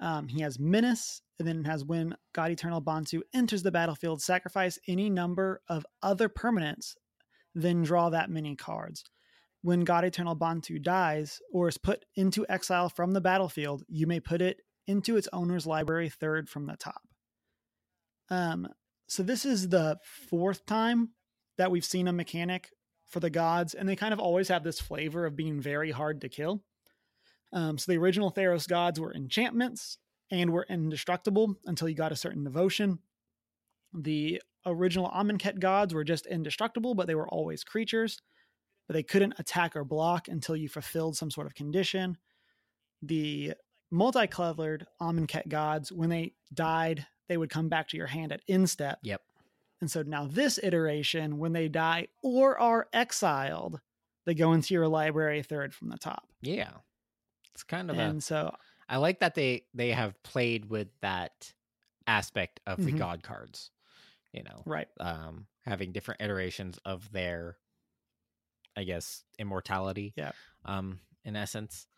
[0.00, 4.78] um he has menace and then has when god eternal Bontu enters the battlefield sacrifice
[4.88, 6.94] any number of other permanents
[7.54, 9.04] then draw that many cards
[9.62, 14.20] when god eternal Bontu dies or is put into exile from the battlefield you may
[14.20, 17.02] put it into its owner's library third from the top
[18.28, 18.68] um
[19.06, 21.10] so this is the fourth time
[21.58, 22.70] that we've seen a mechanic
[23.08, 26.20] for the gods, and they kind of always have this flavor of being very hard
[26.20, 26.62] to kill.
[27.52, 29.98] Um, so the original Theros gods were enchantments
[30.30, 33.00] and were indestructible until you got a certain devotion.
[33.92, 38.20] The original Amonkhet gods were just indestructible, but they were always creatures.
[38.86, 42.16] But they couldn't attack or block until you fulfilled some sort of condition.
[43.02, 43.54] The
[43.90, 48.98] multicolored Amonkhet gods, when they died, they would come back to your hand at instep.
[49.02, 49.22] Yep.
[49.80, 53.80] And so now this iteration, when they die or are exiled,
[54.26, 56.28] they go into your library third from the top.
[56.42, 56.70] Yeah.
[57.54, 58.54] It's kind of a And so
[58.88, 61.52] I like that they they have played with that
[62.06, 62.98] aspect of the Mhm.
[62.98, 63.70] god cards
[64.32, 64.86] you know, Right.
[65.00, 67.56] um, having different iterations of their,
[68.76, 70.12] I guess, immortality.
[70.16, 70.30] Yeah.
[70.64, 71.88] Um, in essence.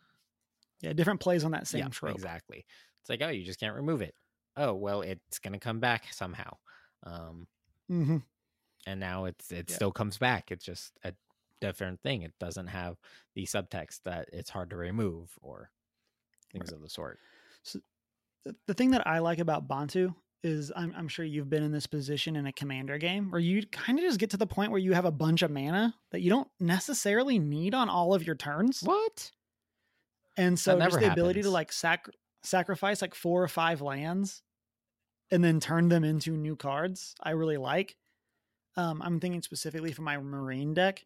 [0.82, 0.92] Yeah.
[0.92, 2.14] Different plays on that same yeah, trope.
[2.14, 2.64] exactly.
[3.00, 4.14] It's like, oh, you just can't remove it.
[4.56, 6.56] Oh, well, it's gonna come back somehow.
[7.04, 7.46] Um,
[7.88, 8.18] hmm
[8.86, 9.76] and now it's it Yeah.
[9.76, 10.50] still comes back.
[10.50, 11.14] It's just a
[11.60, 12.22] different thing.
[12.22, 12.96] It doesn't have
[13.34, 15.70] the subtext that it's hard to remove or
[16.52, 16.76] things Right.
[16.76, 17.18] of the sort.
[18.44, 21.70] The, the thing that I like about Bontu is I'm, I'm sure you've been in
[21.70, 24.72] this position in a commander game where you kind of just get to the point
[24.72, 28.26] where you have a bunch of mana that you don't necessarily need on all of
[28.26, 28.82] your turns.
[28.82, 29.30] What?
[30.36, 32.08] And so just the ability to like sac-
[32.42, 34.42] sacrifice like four or five lands
[35.30, 37.96] and then turn them into new cards, I really like.
[38.76, 41.04] Um, I'm thinking specifically for my marine deck.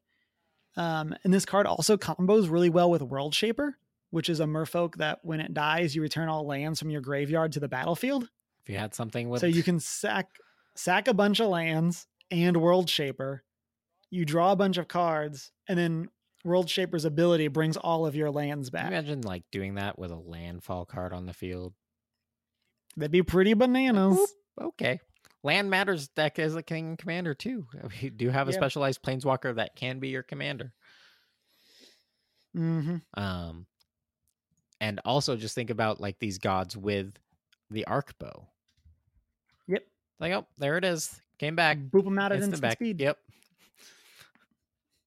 [0.77, 3.79] Um, and this card also combos really well with World Shaper,
[4.11, 7.53] which is a merfolk that when it dies, you return all lands from your graveyard
[7.53, 8.29] to the battlefield.
[8.62, 10.29] If you had something with So you can sack
[10.75, 13.45] sack a bunch of lands and World Shaper.
[14.11, 16.09] You draw a bunch of cards, and then
[16.46, 18.87] World Shaper's ability brings all of your lands back.
[18.87, 21.74] imagine like doing that with a landfall card on the field.
[22.96, 24.16] That'd be pretty bananas.
[24.59, 24.66] Boop.
[24.68, 25.00] Okay.
[25.42, 27.66] Land matters deck is a king commander too.
[28.02, 28.56] We do have a Yeah.
[28.59, 30.72] specialized planeswalker that can be your commander.
[32.54, 33.66] hmm Um
[34.80, 37.12] and also just think about like these gods with
[37.70, 38.46] the arc bow.
[39.68, 39.85] Yep.
[40.20, 41.20] Like, oh, there it is.
[41.38, 41.78] Came back.
[41.78, 42.76] Boop them out at Instant instant back.
[42.78, 43.00] speed.
[43.00, 43.18] Yep.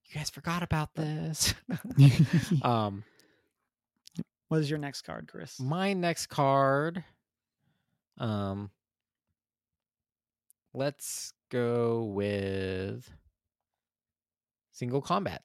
[0.10, 1.54] You guys forgot about this.
[2.64, 3.04] um
[4.48, 5.60] what is your next card, Chris?
[5.60, 7.04] my next card
[8.18, 8.70] um
[10.74, 13.10] let's go with
[14.72, 15.42] single combat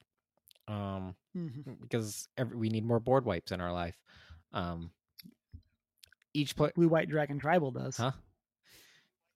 [0.69, 1.81] um Mhm.
[1.81, 3.97] because every, we need more board wipes in our life
[4.53, 4.91] um
[6.33, 7.97] each play Blue White Dragon Tribal does.
[7.97, 8.13] Huh?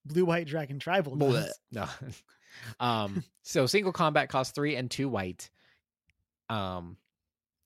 [0.05, 1.59] Blue White Dragon Tribal does.
[1.71, 1.87] no
[2.81, 5.51] um so single combat costs three and two white.
[6.49, 6.99] Um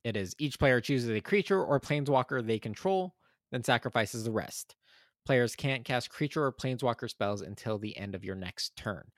[0.04, 3.16] it is each player chooses a creature or planeswalker they control
[3.52, 4.76] then sacrifices the rest.
[5.26, 9.10] Players can't cast creature or planeswalker spells until the end of your next turn.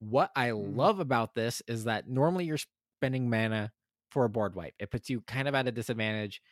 [0.00, 0.76] What i Mm.
[0.76, 2.58] love about this is that normally you're
[3.00, 3.72] spending mana
[4.10, 4.74] for a board wipe.
[4.78, 6.42] It puts you kind of at a disadvantage.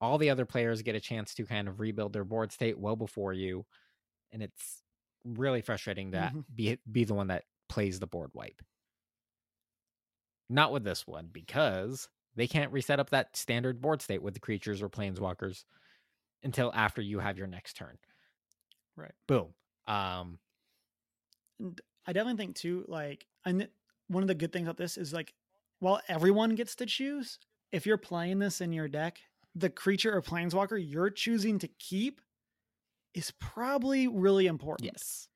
[0.00, 2.96] All the other players get a chance to kind of rebuild their board state well
[2.96, 3.66] before you
[4.32, 4.82] and it's
[5.24, 6.44] really frustrating to Mhm.
[6.54, 8.62] be be the one that plays the board wipe
[10.48, 14.40] not with this one because they can't reset up that standard board state with the
[14.40, 15.64] creatures or planeswalkers
[16.42, 17.98] until after you have your next turn.
[18.96, 19.14] Right.
[19.26, 19.54] Boom.
[19.86, 20.40] Um
[21.58, 23.68] And I definitely think too, like, and
[24.08, 25.34] one of the good things about this is like,
[25.80, 27.38] while everyone gets to choose,
[27.72, 29.20] if you're playing this in your deck,
[29.54, 32.20] the creature or planeswalker you're choosing to keep
[33.14, 35.02] is probably really important.
[35.02, 35.28] yes.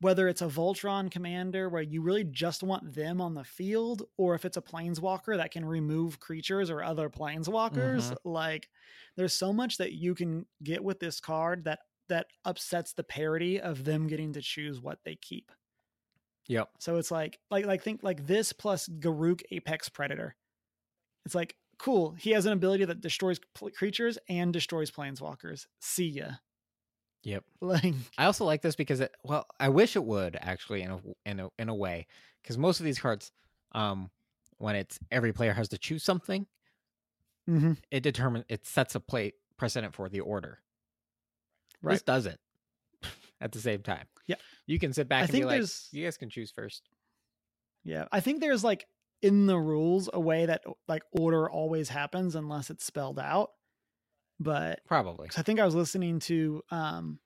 [0.00, 4.34] Whether it's a Voltron commander where you really just want them on the field, or
[4.34, 8.28] if it's a planeswalker that can remove creatures or other planeswalkers, mm-hmm.
[8.28, 8.68] like
[9.16, 13.60] there's so much that you can get with this card that that upsets the parity
[13.60, 15.52] of them getting to choose what they keep.
[16.48, 16.68] Yep.
[16.78, 20.34] So it's like like like think like this plus Garruk Apex Predator.
[21.24, 22.12] It's like cool.
[22.18, 25.66] He has an ability that destroys pl- creatures and destroys planeswalkers.
[25.80, 26.32] See ya.
[27.22, 27.44] Yep.
[27.60, 31.00] Like I also like this because it well, I wish it would actually in a
[31.26, 32.06] in a in a way
[32.42, 33.32] because most of these cards
[33.72, 34.10] um
[34.58, 36.46] when it's every player has to choose something,
[37.46, 40.60] mhm, it determines it sets a play precedent for the order.
[41.82, 41.94] Right.
[41.94, 42.40] This doesn't
[43.40, 44.06] at the same time.
[44.26, 44.36] Yeah.
[44.66, 46.88] You can sit back I and think be like, you guys can choose first.
[47.84, 48.86] Yeah, I think there's like
[49.22, 53.50] in the rules a way that like order always happens unless it's spelled out.
[54.40, 55.28] But Probably.
[55.36, 57.18] I think I was listening to um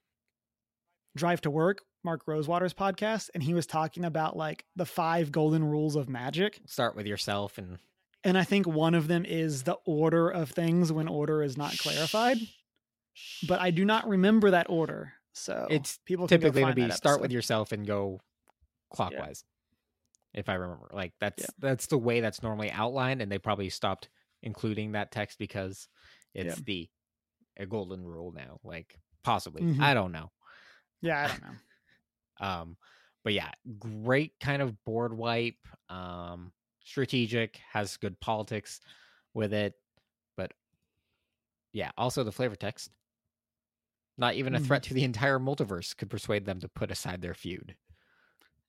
[1.15, 5.63] Drive to Work, Mark Rosewater's podcast, and he was talking about like the five golden
[5.63, 6.59] rules of magic.
[6.65, 7.79] Start with yourself and
[8.23, 11.77] And I think one of them is the order of things when order is not
[11.77, 12.37] clarified.
[13.47, 15.13] But I do not remember that order.
[15.31, 18.19] So It's people typically going to be start with yourself and go
[18.93, 19.43] clockwise.
[20.33, 21.49] If I remember, like that's Yeah.
[21.59, 24.09] that's the way that's normally outlined, and they probably stopped
[24.43, 25.87] including that text because
[26.33, 26.63] it's Yeah.
[26.65, 26.89] the
[27.57, 28.59] a golden rule now.
[28.63, 29.81] Like possibly, Mhm.
[29.81, 30.31] I don't know.
[31.01, 31.55] Yeah, I don't know.
[32.41, 32.77] Um,
[33.23, 35.55] but yeah, great kind of board wipe.
[35.89, 36.51] Um,
[36.83, 38.81] strategic has good politics
[39.33, 39.73] with it,
[40.35, 40.51] but
[41.73, 42.91] yeah, also the flavor text.
[44.17, 44.65] Not even a Mhm.
[44.65, 47.75] threat to the entire multiverse could persuade them to put aside their feud.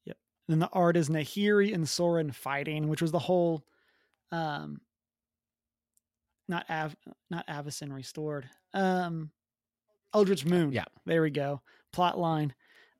[0.04, 0.18] Yep.
[0.48, 3.66] And the art is Nahiri and Sorin fighting, which was the whole
[4.32, 4.80] um
[6.48, 6.94] not Av
[7.30, 8.48] not Avacyn restored.
[8.74, 9.30] Um
[10.14, 10.72] Eldritch Moon.
[10.72, 10.84] Yeah.
[11.04, 11.60] There we go.
[11.92, 12.54] Plot line.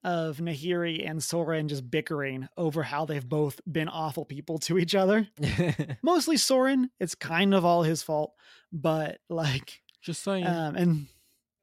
[0.05, 4.95] of Nahiri and Sorin just bickering over how they've both been awful people to each
[4.95, 5.27] other.
[6.03, 8.33] Mostly Sorin, it's kind of all his fault,
[8.73, 10.47] but like Just saying.
[10.47, 11.07] um and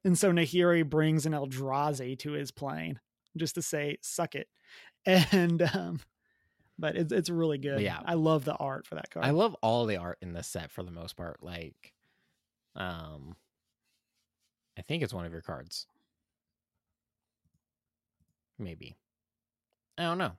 [0.04, 3.00] and so Nahiri brings an Eldrazi to his plane
[3.36, 4.48] just to say suck it.
[5.06, 6.00] And um
[6.78, 7.80] but it's it's really good.
[7.80, 8.00] Yeah.
[8.04, 9.24] I love the art for that card.
[9.24, 11.42] I love all the art in this set for the most part.
[11.42, 11.92] Like,
[12.76, 13.36] um,
[14.78, 15.86] I think it's one of your cards.
[18.58, 18.96] Maybe.
[19.98, 20.32] I don't know.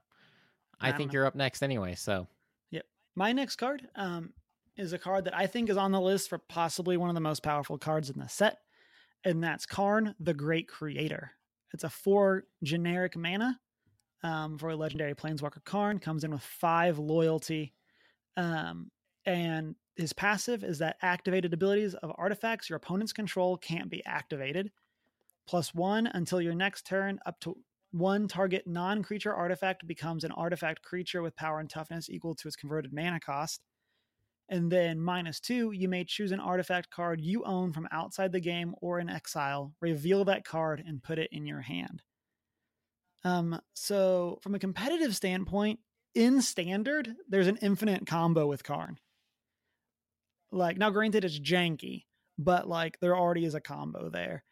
[0.80, 1.18] I, I don't think know.
[1.18, 1.94] you're up next anyway.
[1.94, 2.26] So
[2.70, 2.84] yep.
[3.14, 4.32] My next card um,
[4.76, 7.20] is a card that I think is on the list for possibly one of the
[7.20, 8.58] most powerful cards in the set,
[9.24, 11.30] and that's Karn, the Great Creator.
[11.72, 13.58] It's a four generic mana
[14.22, 15.98] um, for a legendary Planeswalker Karn.
[15.98, 17.72] Comes in with five loyalty,
[18.36, 18.90] um,
[19.24, 24.70] and his passive is that activated abilities of artifacts your opponents control can't be activated.
[25.46, 27.56] Plus one until your next turn, up to
[27.92, 32.48] one target non creature artifact becomes an artifact creature with power and toughness equal to
[32.48, 33.62] its converted mana cost.
[34.48, 38.40] And then minus two, you may choose an artifact card you own from outside the
[38.40, 42.02] game or in exile, reveal that card, and put it in your hand.
[43.26, 45.80] Um, so, from a competitive standpoint,
[46.14, 48.98] in standard, there's an infinite combo with Karn.
[50.52, 52.04] Like, now granted, it's janky,
[52.38, 54.44] but like there already is a combo there.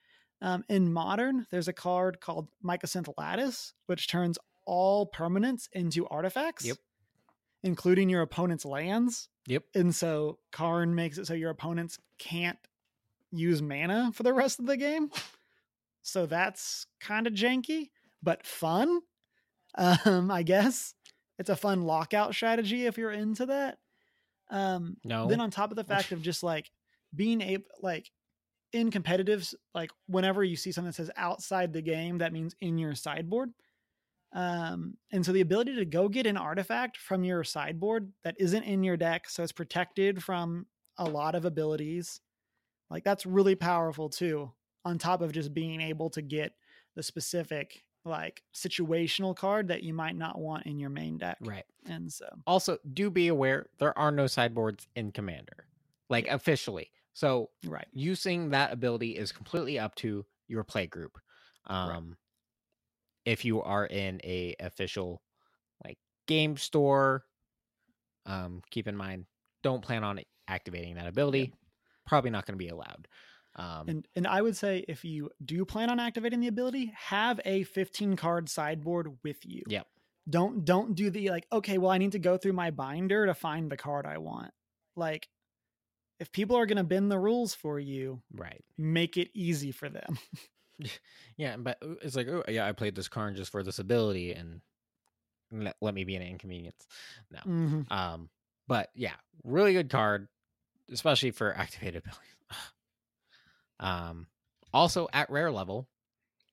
[0.43, 6.65] Um, in modern, there's a card called Mycosynth Lattice, which turns all permanents into artifacts,
[6.67, 6.79] Yep.
[7.63, 9.29] including your opponent's lands.
[9.47, 9.63] Yep.
[9.75, 12.59] And so Karn makes it so your opponents can't
[13.31, 15.11] use mana for the rest of the game.
[16.03, 17.91] So that's kind of janky,
[18.25, 19.01] but fun.
[19.77, 20.95] Um, I guess
[21.39, 23.79] it's a fun lockout strategy if you're into that.
[24.51, 25.27] Um, no.
[25.27, 26.71] then on top of the fact of just like
[27.15, 28.11] being able like
[28.73, 32.77] in competitives like whenever you see something that says outside the game that means in
[32.77, 33.51] your sideboard
[34.33, 38.65] um and so the ability to go get an artifact from your sideboard that isn't
[38.65, 40.67] in your deck so it's protected from
[40.99, 42.21] a lot of abilities
[42.91, 44.51] like that's really powerful too
[44.85, 46.53] on top of just being able to get
[46.97, 51.65] the specific like situational card that you might not want in your main deck right.
[51.87, 55.67] and so Also, do be aware there are no sideboards in Commander,
[56.11, 56.91] like officially.
[57.15, 61.19] So right using that ability is completely up to your play group.
[61.67, 62.17] Um,
[63.25, 65.23] if you are in a official
[65.85, 67.25] like game store,
[68.27, 69.27] um, keep in mind
[69.63, 71.53] don't plan on activating that ability.
[72.07, 73.09] Probably not going to be allowed.
[73.57, 77.41] Um, And and I would say if you do plan on activating the ability, have
[77.45, 79.63] a 15 card sideboard with you.
[79.69, 79.87] Yep.
[80.29, 83.35] Don't don't do the like, okay, well, I need to go through my binder to
[83.35, 84.53] find the card I want.
[84.97, 85.29] Like
[86.21, 88.65] if people are gonna bend the rules for you, right.
[88.79, 90.19] make it easy for them.
[91.37, 94.33] Yeah, but uh, it's like, oh yeah, I played this card just for this ability,
[94.33, 94.61] and
[95.53, 96.87] let, let me be an inconvenience.
[97.31, 97.39] No.
[97.47, 97.93] Mhm.
[97.93, 98.29] Um,
[98.67, 99.15] but yeah,
[99.45, 100.27] really good card,
[100.91, 102.34] especially for activated abilities.
[103.81, 104.27] Um,
[104.73, 105.89] also at rare level.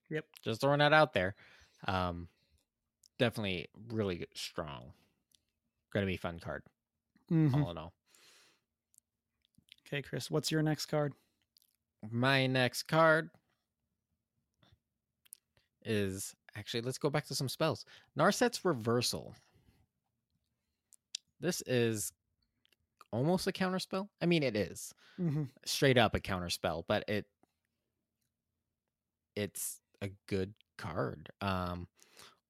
[0.10, 0.26] Yep.
[0.44, 1.36] Just throwing that out there.
[1.88, 2.28] Um,
[3.18, 4.94] definitely really strong.
[5.94, 6.64] Gonna be fun card,
[7.30, 7.54] Mhm.
[7.64, 7.94] all in all.
[9.88, 11.14] Okay, Chris, what's your next card?
[12.10, 13.30] My next card
[15.84, 17.86] is actually let's go back to some spells.
[18.18, 19.36] Narset's reversal.
[21.40, 22.14] This is
[23.12, 24.10] almost a counterspell.
[24.22, 25.50] I mean, it is Mhm.
[25.66, 27.28] straight up a counterspell, but it
[29.36, 31.30] it's a good card.
[31.42, 31.88] Um,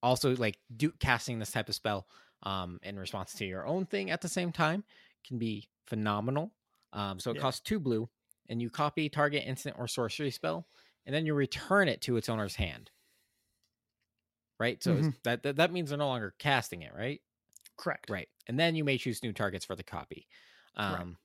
[0.03, 2.07] also, like do casting this type of spell
[2.43, 4.83] um, in response to your own thing at the same time
[5.25, 6.51] can be phenomenal.
[6.93, 7.41] Um, so it Yeah.
[7.41, 8.09] costs two blue,
[8.49, 10.67] and you copy target instant or sorcery spell,
[11.05, 12.89] and then you return it to its owner's hand.
[14.59, 14.81] Right.
[14.81, 16.93] So it's- that, that that means they're no longer casting it.
[16.93, 17.21] Right.
[17.77, 18.09] Correct.
[18.09, 18.29] Right.
[18.47, 20.27] And then you may choose new targets for the copy.
[20.75, 21.17] Um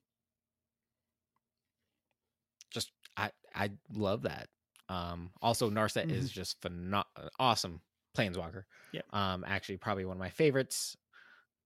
[2.70, 4.48] just I I love that.
[4.88, 7.04] Um also Narset is just pheno-
[7.38, 7.80] awesome
[8.16, 8.64] planeswalker.
[8.92, 9.02] Yeah.
[9.12, 10.96] Um actually probably one of my favorites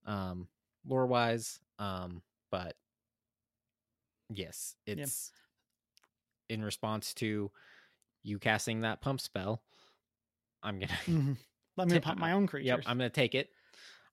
[0.05, 0.47] um
[0.85, 1.59] lore wise.
[1.79, 2.21] Um
[2.51, 2.75] but
[4.29, 5.31] yes, it's
[6.49, 7.51] in response to
[8.23, 9.63] you casting that pump spell.
[10.63, 11.37] I'm gonna Mhm.
[11.77, 12.67] Let me pump my own creatures.
[12.67, 13.49] Yep, I'm gonna take it.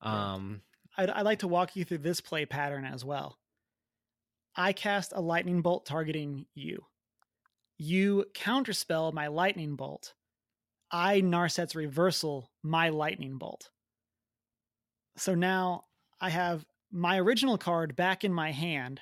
[0.01, 0.63] Um
[0.97, 3.39] I'd, I'd like to walk you through this play pattern as well.
[4.59, 6.85] I cast a lightning bolt targeting you.
[7.79, 10.15] You counterspell my lightning bolt.
[10.91, 13.71] I Narset's reversal my lightning bolt.
[15.17, 15.85] So now
[16.21, 19.01] I have my original card back in my hand.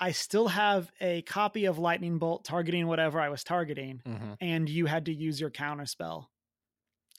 [0.00, 4.36] I still have a copy of lightning bolt targeting whatever I was targeting, mhm.
[4.40, 6.26] and you had to use your counterspell.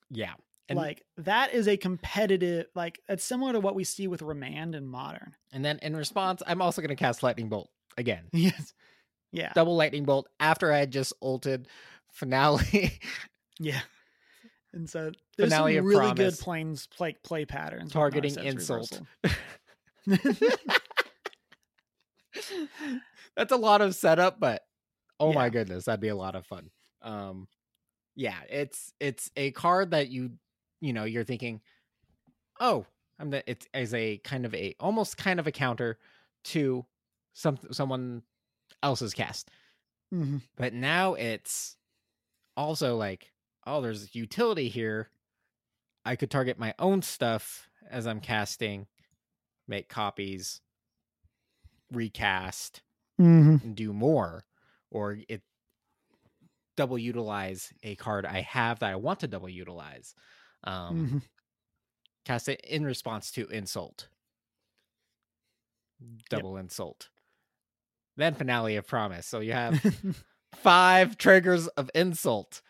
[0.10, 0.34] Yeah.
[0.68, 4.74] And, like that is a competitive like it's similar to what we see with Remand
[4.74, 5.36] and Modern.
[5.54, 8.24] and then in response, I'm also going to cast Lightning Bolt again.
[8.34, 8.74] Yes.
[9.32, 9.52] Yeah.
[9.54, 11.68] Double Lightning Bolt after I had just ulted
[12.12, 13.00] finale.
[13.60, 13.80] Yeah.
[14.74, 16.42] And so there's Finale some really good Promise.
[16.42, 17.94] planes play play patterns.
[17.94, 19.00] Targeting insult.
[23.38, 24.64] That's a lot of setup, but
[25.20, 26.70] oh my goodness, that'd be a lot of fun.
[27.02, 27.48] Um
[28.16, 30.32] yeah, it's it's a card that you
[30.82, 31.62] you know, you're thinking,
[32.60, 32.86] "Oh,
[33.20, 36.00] I'm the it's as a kind of a almost kind of a counter
[36.46, 36.86] to
[37.34, 38.24] some someone
[38.84, 39.52] else's cast."
[40.12, 40.40] Mhm.
[40.56, 41.78] But now it's
[42.58, 43.34] also like,
[43.68, 45.12] "Oh, there's utility here.
[46.06, 48.88] I could target my own stuff as I'm casting,
[49.68, 50.62] make copies,
[51.92, 52.84] recast,
[53.20, 53.60] Mhm.
[53.62, 54.46] and do more
[54.92, 55.44] or it
[56.76, 60.14] double utilize a card I have that I want to double utilize.
[60.66, 61.22] Um Mhm.
[62.26, 64.08] cast it in response to insult.
[66.30, 67.10] Double insult.
[68.18, 69.26] Then finale of promise.
[69.26, 69.80] So you have
[70.56, 72.62] five triggers of insult.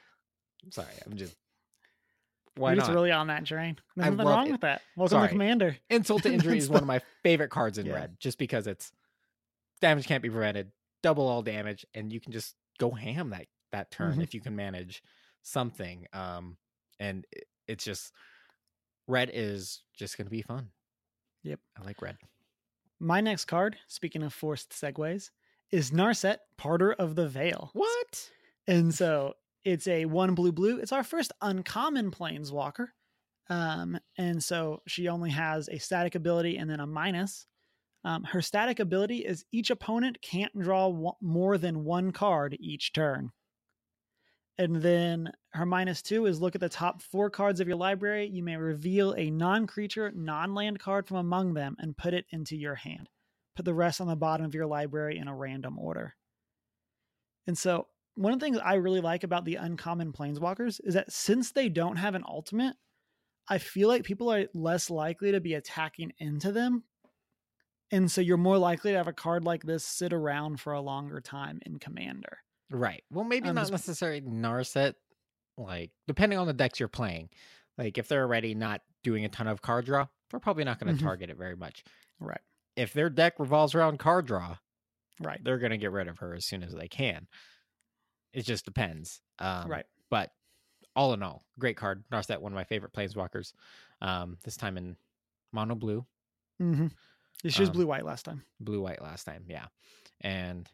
[0.64, 1.36] I'm sorry, I'm just
[2.56, 2.93] why You're not?
[2.93, 3.78] really on that train.
[3.96, 4.52] There's I nothing wrong it.
[4.54, 4.82] with that.
[4.96, 5.28] Welcome Sorry.
[5.28, 5.78] to Commander.
[5.89, 7.96] Insult to injury is one of my favorite cards in Yeah.
[7.96, 8.91] red, just because it's
[9.82, 10.72] damage can't be prevented,
[11.04, 14.24] double all damage, and you can just go ham that that turn Mhm.
[14.24, 15.04] if you can manage
[15.41, 16.08] something.
[16.14, 16.58] Um,
[17.00, 18.11] and it- it's just
[19.07, 20.70] red is just gonna be fun.
[21.43, 21.59] Yep.
[21.80, 22.18] I like red.
[22.99, 25.30] My next card, speaking of forced segues,
[25.72, 27.70] is Narset, Parter of the Veil.
[27.74, 28.30] What?
[28.68, 30.80] And so it's a one blue blue.
[30.80, 32.88] It's our first uncommon planeswalker.
[33.49, 37.45] Um, and so she only has a static ability and then a minus.
[38.03, 42.93] Um, her static ability is each opponent can't draw one, more than one card each
[42.93, 43.32] turn.
[44.58, 48.28] And then her minus two is look at the top four cards of your library.
[48.28, 52.26] You may reveal a non creature, non land card from among them and put it
[52.30, 53.10] into your hand.
[53.56, 56.16] Put the rest on the bottom of your library in a random order.
[57.47, 61.12] And so, one of the things I really like about the uncommon planeswalkers is that
[61.12, 62.76] since they don't have an ultimate,
[63.49, 66.84] I feel like people are less likely to be attacking into them.
[67.91, 70.82] And so, you're more likely to have a card like this sit around for a
[70.82, 72.39] longer time in Commander.
[72.70, 73.03] Right.
[73.11, 74.95] Well, maybe Um, not necessarily Narset.
[75.57, 77.30] Like depending on the decks you're playing.
[77.78, 80.93] Like if they're already not doing a ton of card draw, they're probably not going
[80.95, 81.05] to Mhm.
[81.05, 81.84] target it very much.
[82.20, 82.41] Right.
[82.76, 84.57] If their deck revolves around card draw,
[85.22, 85.41] Right.
[85.43, 87.28] they're going to get rid of her as soon as they can.
[88.34, 89.22] It just depends.
[89.39, 89.86] Um, right.
[90.09, 90.34] But
[90.95, 92.03] all in all, great card.
[92.09, 93.53] Narset, one of my favorite planeswalkers.
[94.01, 94.97] Um, this time in
[95.53, 96.05] mono blue,
[96.61, 96.88] Mm-hmm.
[97.49, 98.45] She was Um, blue white last time.
[98.59, 99.45] blue white last time.
[99.47, 99.68] Yeah.
[100.22, 100.70] And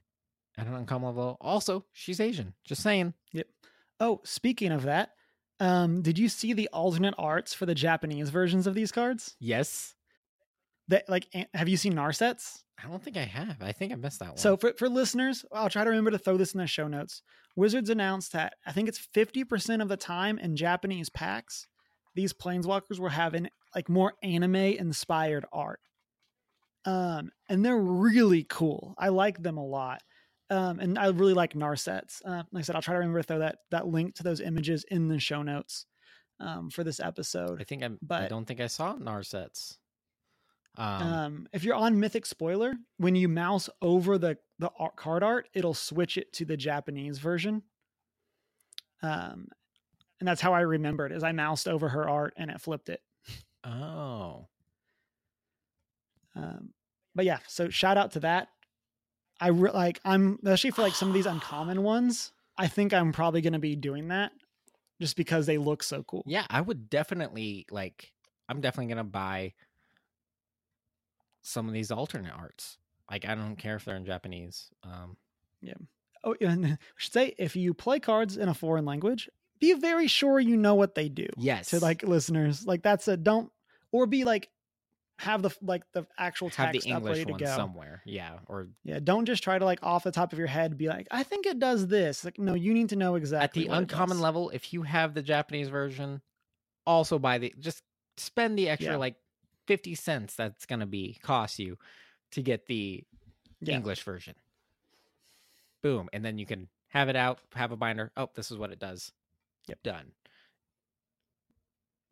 [0.58, 2.54] at an uncommon level, also, she's Asian.
[2.66, 3.14] Just saying.
[3.34, 3.48] Yep.
[4.00, 5.12] Oh, speaking of that,
[5.60, 9.36] um, did you see the alternate arts for the Japanese versions of these cards?
[9.40, 9.96] Yes.
[10.88, 12.64] That like, have you seen Narsets?
[12.84, 13.58] I don't think I have.
[13.62, 14.38] I think I missed that one.
[14.38, 17.22] So for, for listeners, I'll try to remember to throw this in the show notes.
[17.56, 21.68] Wizards announced that I think it's 50% of the time in Japanese packs,
[22.16, 25.80] these planeswalkers were having like more anime inspired art.
[26.86, 28.96] Um, and they're really cool.
[28.98, 30.02] I like them a lot.
[30.52, 32.22] Um, and I really like Narsets.
[32.24, 34.42] Uh, like I said, I'll try to remember to throw that that link to those
[34.42, 35.86] images in the show notes
[36.42, 37.60] um, for this episode.
[37.60, 37.98] I think I'm.
[38.02, 39.78] but I don't think I saw Narsets.
[40.78, 45.24] Um, Um, if you're on Mythic Spoiler, when you mouse over the the art, card
[45.24, 47.64] art, it'll switch it to the Japanese version.
[49.02, 49.48] Um,
[50.20, 53.02] and that's how I remembered is I moused over her art and it flipped it.
[53.64, 54.48] oh,
[56.36, 56.74] Um,
[57.16, 58.50] but yeah, so shout out to that.
[59.42, 62.32] I re- like I'm especially for like some of these uncommon ones.
[62.58, 64.32] I think I'm probably going to be doing that
[65.02, 66.24] just because they look so cool.
[66.28, 66.46] yeah.
[66.50, 68.14] I would definitely like.
[68.48, 69.54] I'm definitely gonna buy
[71.42, 72.78] some of these alternate arts.
[73.10, 74.70] Like I don't care if they're in Japanese.
[74.84, 75.18] Um,
[75.62, 75.74] yeah.
[76.24, 79.30] Oh, and I should say if you play cards in a foreign language,
[79.60, 81.28] be very sure you know what they do.
[81.38, 81.70] yes.
[81.70, 82.66] to like listeners.
[82.66, 83.52] Like that's a don't
[83.92, 84.50] or be like
[85.22, 87.56] have the like the actual have the text up English ready to one go.
[87.56, 88.02] somewhere.
[88.06, 88.40] Yeah.
[88.48, 91.08] Or Yeah, don't just try to like off the top of your head be like,
[91.12, 92.26] I think it does this.
[92.26, 93.64] Like, no, you need to know exactly.
[93.64, 96.22] at the uncommon level, if you have the Japanese version,
[96.86, 97.84] also buy the just
[98.18, 98.98] spend the extra Yeah.
[98.98, 99.16] like
[99.68, 101.78] fifty cents that's gonna be cost you
[102.32, 103.04] to get the
[103.62, 103.76] Yeah.
[103.76, 104.36] English version.
[105.82, 108.12] Boom, and then you can have it out, have a binder.
[108.18, 109.12] Oh, this is what it does.
[109.68, 109.84] Yep.
[109.84, 110.12] done.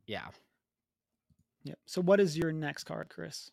[0.06, 0.28] Yeah.
[1.70, 1.76] Yeah.
[1.86, 3.52] So what is your next card, Chris?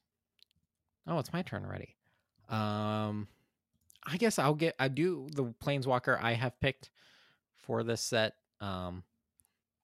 [1.06, 1.94] Oh, it's my turn already.
[2.48, 3.28] Um,
[4.06, 4.74] I guess I'll get.
[4.78, 6.90] I do the planeswalker I have picked
[7.58, 8.32] for this set.
[8.62, 9.02] Um,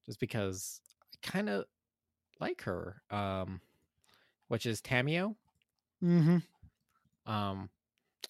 [0.07, 0.81] just because
[1.13, 1.67] I kind of
[2.41, 3.61] like her, um,
[4.49, 5.37] which is Tamiyo.
[6.03, 7.31] Mm-hmm.
[7.31, 7.69] Um,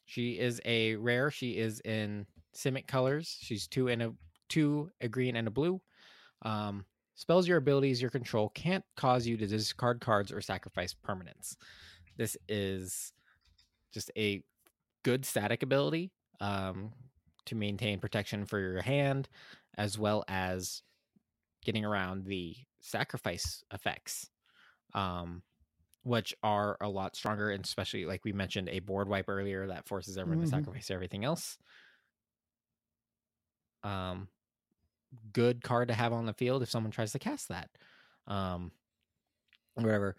[0.05, 1.31] she is a rare.
[1.31, 2.27] She is in
[2.57, 3.37] Simic colors.
[3.41, 4.13] She's two and a
[4.49, 5.81] two, a green and a blue.
[6.43, 6.87] Um,
[7.23, 11.57] spells your abilities, your control can't cause you to discard cards or sacrifice permanents.
[12.17, 13.13] This is
[13.93, 14.45] just a
[15.05, 16.93] good static ability um,
[17.47, 19.29] to maintain protection for your hand,
[19.79, 20.83] as well as
[21.65, 24.31] getting around the sacrifice effects,
[24.95, 25.45] um,
[26.05, 29.89] which are a lot stronger, and especially like we mentioned a board wipe earlier that
[29.89, 30.45] forces everyone Mhm.
[30.45, 31.59] to sacrifice everything else.
[33.83, 34.29] Um,
[35.33, 37.71] good card to have on the field if someone tries to cast that.
[38.27, 38.73] Um,
[39.75, 40.17] whatever.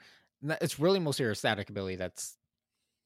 [0.62, 2.38] It's really mostly her static ability that's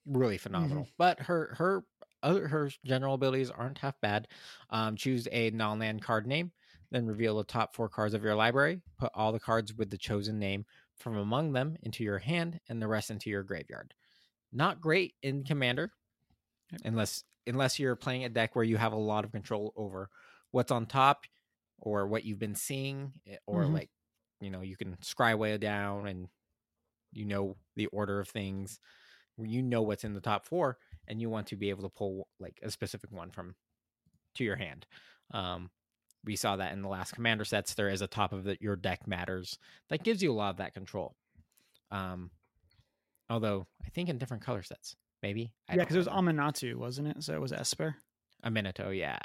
[0.05, 0.87] really phenomenal.
[0.97, 1.83] But her her
[2.23, 4.27] other her general abilities aren't half bad.
[4.69, 6.51] Um, choose a non-land card name,
[6.89, 8.81] then reveal the top four cards of your library.
[8.97, 10.65] Put all the cards with the chosen name
[10.95, 13.93] from among them into your hand, and the rest into your graveyard.
[14.51, 15.91] Not great in Commander,
[16.71, 16.81] Yep.
[16.85, 20.09] unless unless you're playing a deck where you have a lot of control over
[20.51, 21.25] what's on top
[21.79, 23.73] or what you've been seeing, eh, or Mhm.
[23.73, 23.89] like
[24.41, 26.27] you know you can scry way down and
[27.13, 28.79] you know the order of things
[29.39, 32.27] you know what's in the top four and you want to be able to pull
[32.39, 33.55] like a specific one from
[34.35, 34.85] to your hand
[35.31, 35.69] um
[36.25, 38.75] we saw that in the last commander sets there is a top of the, your
[38.75, 39.57] deck matters
[39.89, 41.15] that gives you a lot of that control
[41.91, 42.29] um
[43.29, 46.07] although i think in different color sets maybe I Yeah, because it was.
[46.07, 47.23] Aminatou, wasn't it?
[47.23, 47.95] So it was Esper.
[48.43, 49.17] a minato yeah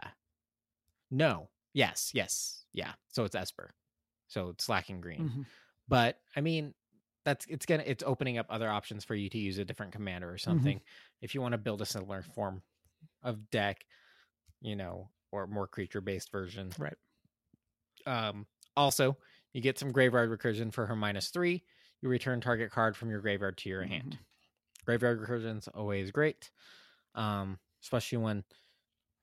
[1.11, 3.71] no yes yes yeah so it's esper
[4.29, 5.47] so it's lacking green Mhm.
[5.89, 6.75] but i mean
[7.25, 10.31] that's it's gonna it's opening up other options for you to use a different commander
[10.31, 10.81] or something
[11.21, 12.63] if you want to build a similar form
[13.23, 13.85] of deck
[14.61, 16.71] you know or more creature based version.
[16.79, 16.97] Right.
[18.07, 18.47] um
[18.77, 19.17] also
[19.53, 21.63] you get some graveyard recursion for her minus three
[22.01, 24.19] you return target card from your graveyard to your hand.
[24.85, 26.51] Graveyard recursion's always great
[27.15, 28.45] um especially when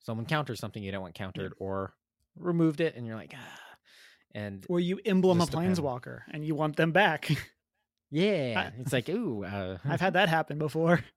[0.02, 1.94] someone counters something you don't want countered or
[2.40, 3.60] removed it and you're like ah.
[4.34, 7.30] and Or you emblem a planeswalker and you want them back.
[8.12, 11.04] yeah it's like ooh uh, I've had that happen before.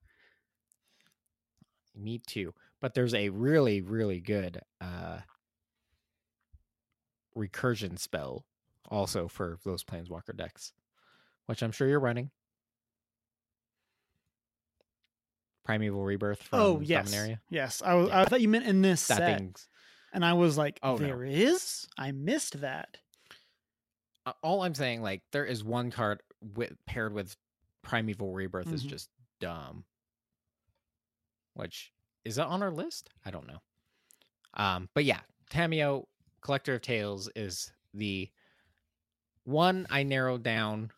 [1.97, 2.53] Me too.
[2.81, 5.19] But there's a really, really good uh
[7.37, 8.45] recursion spell
[8.91, 10.73] also for those planeswalker decks.
[11.47, 12.31] Which I'm sure you're running.
[15.65, 17.39] Primeval Rebirth from oh yes, Dominaria.
[17.49, 17.83] yes.
[17.85, 18.09] I was.
[18.09, 18.23] Yeah.
[18.23, 19.69] I thought you meant in this That set, thing's
[20.13, 20.99] and I was like, Oh, no.
[20.99, 22.99] "There is." I missed that.
[24.25, 26.23] uh, all I'm saying, like, there is one card
[26.55, 27.37] with paired with
[27.83, 28.89] Primeval Rebirth is Mhm.
[28.89, 29.11] just
[29.41, 29.85] dumb.
[31.55, 31.93] Which
[32.25, 33.11] is that on our list?
[33.25, 33.61] I don't know.
[34.55, 36.07] Um, but yeah, Tamiyo,
[36.41, 38.31] Collector of Tales is the
[39.45, 40.93] one I narrowed down.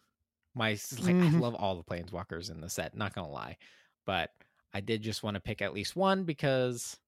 [0.54, 1.40] My like, I Mhm.
[1.40, 2.94] love all the planeswalkers in the set.
[2.94, 3.56] Not gonna lie,
[4.04, 4.32] but
[4.72, 6.98] I did just want to pick at least one because,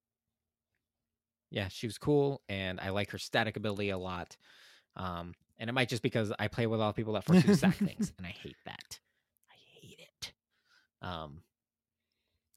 [1.51, 4.37] yeah, she was cool and I like her static ability a lot.
[4.97, 7.57] Um, and it might just because I play with all people that force you to
[7.57, 8.99] sack things, and I hate that.
[9.51, 10.33] I hate it.
[11.03, 11.43] Um,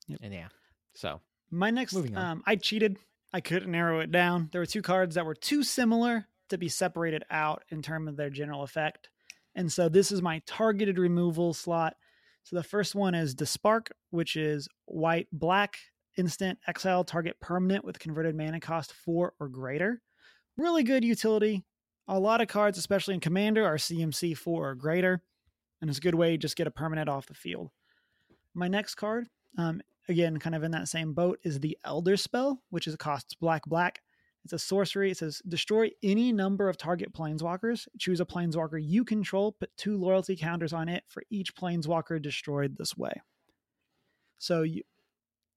[0.08, 0.20] Yep.
[0.24, 0.48] and yeah,
[0.96, 1.22] so
[1.52, 2.98] My next, um, I cheated.
[3.32, 4.50] I couldn't narrow it down.
[4.52, 8.18] There were two cards that were too similar to be separated out in terms of
[8.18, 9.10] their general effect,
[9.54, 11.96] and so this is my targeted removal slot.
[12.44, 15.78] So the first one is Despark, which is white black
[16.20, 20.01] instant exile target permanent with converted mana cost four or greater.
[20.57, 21.63] Really good utility.
[22.09, 25.22] A lot of cards, especially in Commander, are CMC four or greater,
[25.80, 27.70] and it's a good way to just get a permanent off the field.
[28.53, 32.61] My next card, um, again, kind of in that same boat, is the Elder Spell,
[32.72, 34.01] which is costs black black.
[34.43, 35.11] It's a sorcery.
[35.11, 37.88] It says destroy any number of target planeswalkers.
[37.97, 39.53] Choose a planeswalker you control.
[39.53, 43.13] Put two loyalty counters on it for each planeswalker destroyed this way.
[44.39, 44.84] So you,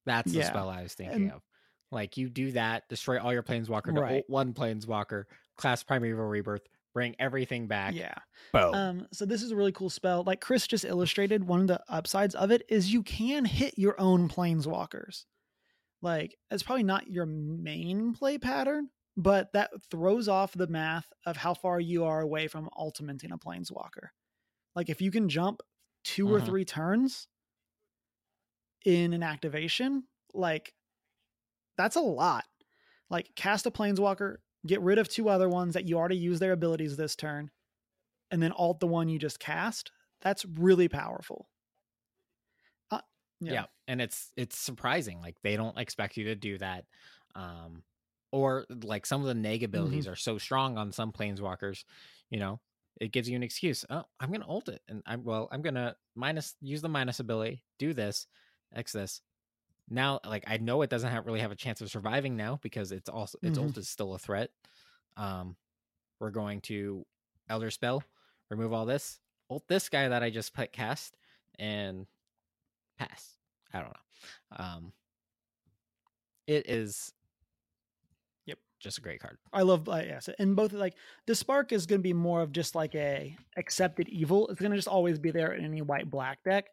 [0.07, 1.43] that's the Yeah, spell I was thinking and- of.
[1.91, 4.25] Like you do that, destroy all your planeswalker to Right.
[4.27, 5.25] one planeswalker,
[5.59, 7.95] class primeval rebirth, bring everything back.
[7.95, 8.15] yeah.
[8.55, 8.75] Boom.
[8.75, 10.23] Um, so this is a really cool spell.
[10.25, 14.01] Like Chris just illustrated, one of the upsides of it is you can hit your
[14.01, 15.27] own planeswalkers.
[16.01, 21.37] Like it's probably not your main play pattern, but that throws off the math of
[21.37, 24.09] how far you are away from ultimating a planeswalker.
[24.75, 25.61] Like if you can jump
[26.05, 26.47] 2 or Mhm.
[26.47, 27.29] three turns
[28.85, 30.05] in an activation,
[30.35, 30.75] like
[31.77, 32.45] that's a lot.
[33.11, 36.53] Like cast a planeswalker, get rid of two other ones that you already use their
[36.53, 37.51] abilities this turn,
[38.31, 39.93] and then alt the one you just cast.
[40.23, 41.49] That's really powerful.
[42.91, 43.01] Uh,
[43.41, 43.67] yeah.
[43.89, 46.85] and it's it's surprising like they don't expect you to do that
[47.35, 47.83] um
[48.31, 50.07] or like some of the neg abilities Mm-hmm.
[50.07, 51.85] are so strong on some planeswalkers
[52.31, 52.61] you know
[53.01, 53.87] it gives you an excuse.
[53.89, 57.65] Oh, I'm gonna ult it, and I'm well, I'm gonna minus use the minus ability,
[57.79, 58.27] do this,
[58.75, 59.21] X this.
[59.89, 62.93] Now, like I know it doesn't have really have a chance of surviving now because
[62.93, 63.63] it's also its Mhm.
[63.65, 64.51] ult is still a threat.
[65.17, 65.57] Um,
[66.19, 67.05] we're going to
[67.49, 68.03] Elder Spell,
[68.49, 69.21] remove all this,
[69.51, 71.17] ult this guy that I just put cast,
[71.59, 72.07] and
[72.97, 73.37] pass.
[73.73, 74.57] I don't know.
[74.65, 74.93] Um,
[76.47, 77.13] it is.
[78.47, 78.59] Yep.
[78.81, 79.39] Just a great card.
[79.53, 80.95] I love uh, yes, and both like
[81.27, 84.49] Despark is going to be more of just like a accepted evil.
[84.49, 86.69] It's going to just always be there in any white black deck,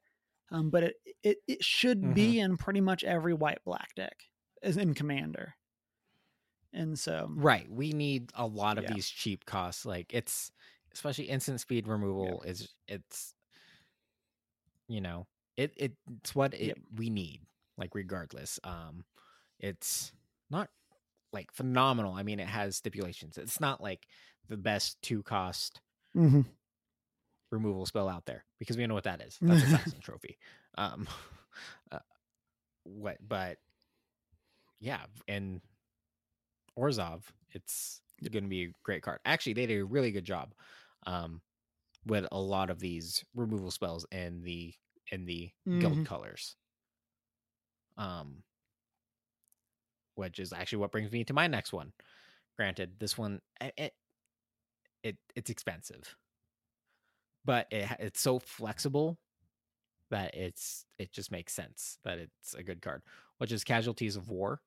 [0.52, 4.24] um, but it it it should be in pretty much every white black deck
[4.64, 5.56] as in commander.
[6.74, 7.70] And so Right.
[7.70, 8.88] We need a lot of Yeah.
[8.88, 9.86] these cheap costs.
[9.86, 10.52] Like it's
[10.92, 13.36] especially instant speed removal is it's
[14.88, 15.28] you know,
[15.58, 16.80] it it it's what it Yep.
[16.96, 17.42] we need,
[17.78, 18.60] like regardless.
[18.64, 19.06] Um
[19.60, 20.14] it's
[20.50, 20.70] not
[21.34, 22.14] like phenomenal.
[22.14, 23.38] I mean it has stipulations.
[23.38, 24.08] It's not like
[24.50, 25.82] the best two cost
[26.14, 26.59] Mhm.
[27.52, 29.40] Removal spell out there because we know what that is.
[29.48, 30.38] That's assassin trophy.
[30.78, 31.08] Um
[31.92, 32.00] uh,
[32.84, 33.58] what but
[34.80, 35.62] yeah, and
[36.78, 39.20] Orzhov, it's going to be a great card.
[39.26, 40.54] Actually, they did a really good job
[41.06, 41.42] um
[42.06, 44.74] with a lot of these removal spells in the
[45.12, 46.06] in the guild Mhm.
[46.06, 46.56] colors.
[47.98, 48.44] Um
[50.16, 51.92] which is actually what brings me to my next one.
[52.58, 53.94] Granted, this one it, it,
[55.04, 56.16] it it's expensive.
[57.46, 59.20] But it it's so flexible
[60.10, 63.04] that it's it just makes sense that it's a good card,
[63.38, 64.62] which is Casualties of War.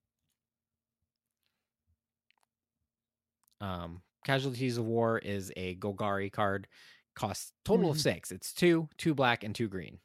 [3.61, 6.69] Um, Casualties of War is a Golgari card,
[7.15, 8.01] costs total of Mhm.
[8.01, 8.33] six.
[8.33, 10.01] It's two, two black, and two green.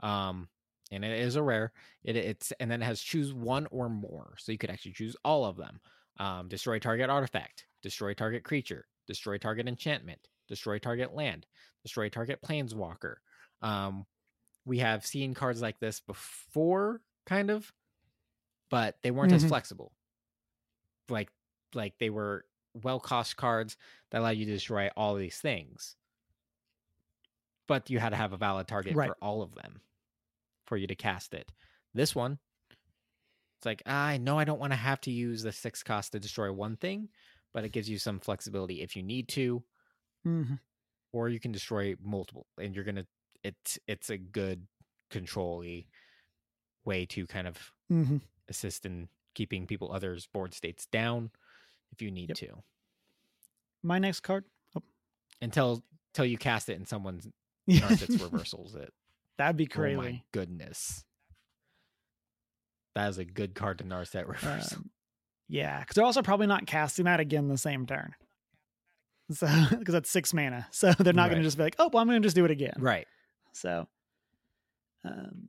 [0.00, 0.48] Um,
[0.90, 1.72] and it is a rare.
[2.02, 5.16] It it's and then it has choose one or more, so you could actually choose
[5.24, 5.80] all of them.
[6.18, 11.46] Um, destroy target artifact, destroy target creature, destroy target enchantment, destroy target land,
[11.82, 13.16] destroy target planeswalker.
[13.62, 14.06] Um,
[14.64, 17.72] we have seen cards like this before, kind of,
[18.70, 19.44] but they weren't as Mhm.
[19.44, 19.92] flexible.
[21.08, 21.30] Like
[21.74, 23.76] like they were well cost cards
[24.10, 25.96] that allow you to destroy all these things.
[27.66, 29.02] But you had to have a valid target Right.
[29.02, 29.82] for all of them
[30.66, 31.52] for you to cast it.
[31.94, 32.40] This one,
[33.58, 36.20] it's like, I know I don't want to have to use the six cost to
[36.20, 37.10] destroy one thing,
[37.52, 39.64] but it gives you some flexibility if you need to,
[40.26, 40.60] Mhm.
[41.12, 43.06] or you can destroy multiple and you're gonna
[43.42, 44.66] it's it's a good
[45.10, 45.64] control
[46.84, 48.22] way to kind of Mhm.
[48.48, 51.30] assist in keeping people others board states down
[51.90, 52.38] if you need Yep.
[52.38, 52.62] to
[53.82, 54.44] My next card.
[55.40, 57.26] until until you cast it and someone's.
[57.68, 58.92] Narset's reversals it
[59.38, 59.96] That'd be oh crazy.
[59.96, 61.04] my goodness
[62.94, 64.90] that is a good card to narset reverse Um,
[65.48, 68.14] yeah, because they're also probably not casting that again the same turn.
[69.32, 69.46] So
[69.78, 72.08] because that's six mana, so they're not going to just be like, oh, well, I'm
[72.08, 72.74] going to just do it again.
[72.78, 73.06] right
[73.52, 73.86] So,
[75.04, 75.48] um,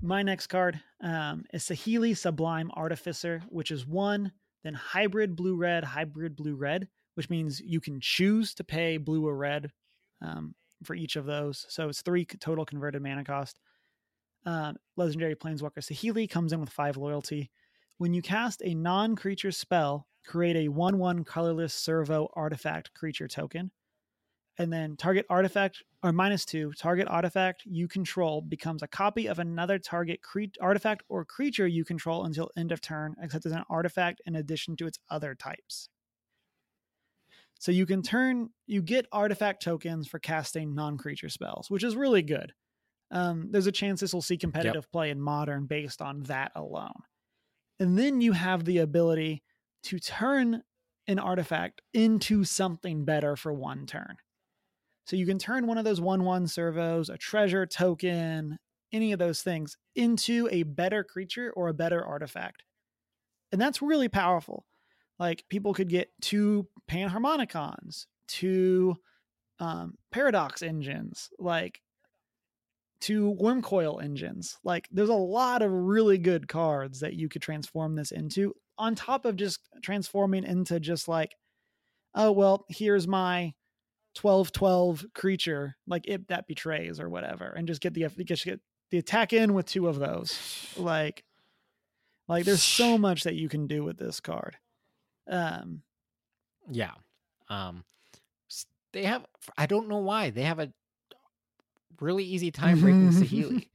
[0.00, 5.84] my next card um, is Saheeli Sublime Artificer, which is one, then hybrid blue red,
[5.84, 9.72] hybrid blue red, which means you can choose to pay blue or red
[10.22, 10.54] um,
[10.84, 11.66] for each of those.
[11.68, 13.58] So it's three total converted mana cost.
[14.46, 17.50] Um, legendary Planeswalker Saheeli comes in with five loyalty.
[17.98, 23.26] When you cast a non creature spell, create a 1 1 colorless servo artifact creature
[23.26, 23.70] token.
[24.58, 29.38] And then target artifact or minus two target artifact you control becomes a copy of
[29.38, 33.62] another target cre- artifact or creature you control until end of turn except as an
[33.70, 35.88] artifact in addition to its other types.
[37.60, 42.22] So you can turn you get artifact tokens for casting non-creature spells which is really
[42.22, 42.52] good.
[43.10, 47.00] Um, there's a chance this will see competitive play in modern based on that alone.
[47.80, 49.42] And then you have the ability
[49.88, 50.62] to turn
[51.06, 54.16] an artifact into something better for one turn
[55.08, 58.58] so you can turn one of those 1 1 servos, a treasure token,
[58.92, 62.62] any of those things into a better creature or a better artifact.
[63.50, 64.66] And that's really powerful.
[65.18, 68.96] Like people could get two Panharmonicons, two
[69.58, 71.80] um, Paradox engines, like
[73.00, 74.58] two Wurmcoil engines.
[74.62, 78.94] Like there's a lot of really good cards that you could transform this into, on
[78.94, 81.34] top of just transforming into just like,
[82.14, 83.54] oh, well, here's my
[84.14, 88.58] 12 12 creature like it that betrays or whatever and just get the just get
[88.90, 90.38] the attack in with two of those.
[90.76, 91.24] Like
[92.26, 94.56] like there's so much that you can do with this card.
[95.28, 95.82] Um.
[96.70, 96.92] Yeah.
[97.48, 97.84] Um
[98.92, 99.24] they have
[99.56, 100.72] i don't know why they have a
[102.00, 103.68] really easy time breaking saheeli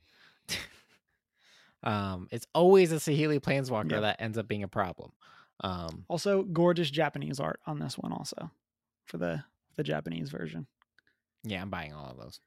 [1.83, 4.01] um it's always a saheeli planeswalker Yep.
[4.01, 5.11] that ends up being a problem
[5.61, 8.49] um also gorgeous japanese art on this one also
[9.05, 9.43] for the
[9.75, 10.67] the Japanese version.
[11.43, 12.39] Yeah, I'm buying all of those.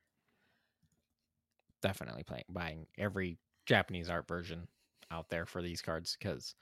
[1.83, 4.67] Definitely playing buying every Japanese art version
[5.11, 6.55] out there for these cards because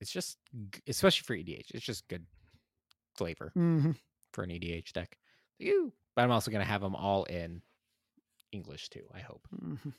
[0.00, 0.38] it's just,
[0.86, 2.24] especially for EDH, it's just good
[3.16, 3.92] flavor Mm-hmm.
[4.32, 5.16] for an EDH deck.
[5.58, 7.60] You, but I'm also gonna have them all in
[8.52, 9.04] English too.
[9.14, 9.46] I hope.
[9.60, 9.90] hmm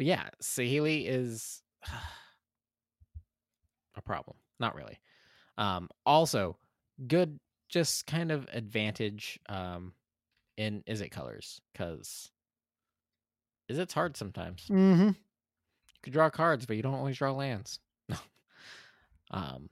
[0.00, 1.60] But yeah, Saheeli is
[3.94, 4.38] a problem.
[4.58, 4.98] Not really.
[5.58, 6.56] Um, also,
[7.06, 7.38] good,
[7.68, 9.92] just kind of advantage um,
[10.56, 12.30] in is it colors because
[13.68, 14.62] is it's hard sometimes.
[14.70, 15.08] Mm-hmm.
[15.08, 15.14] You
[16.02, 17.78] can draw cards, but you don't always draw lands.
[19.30, 19.68] um,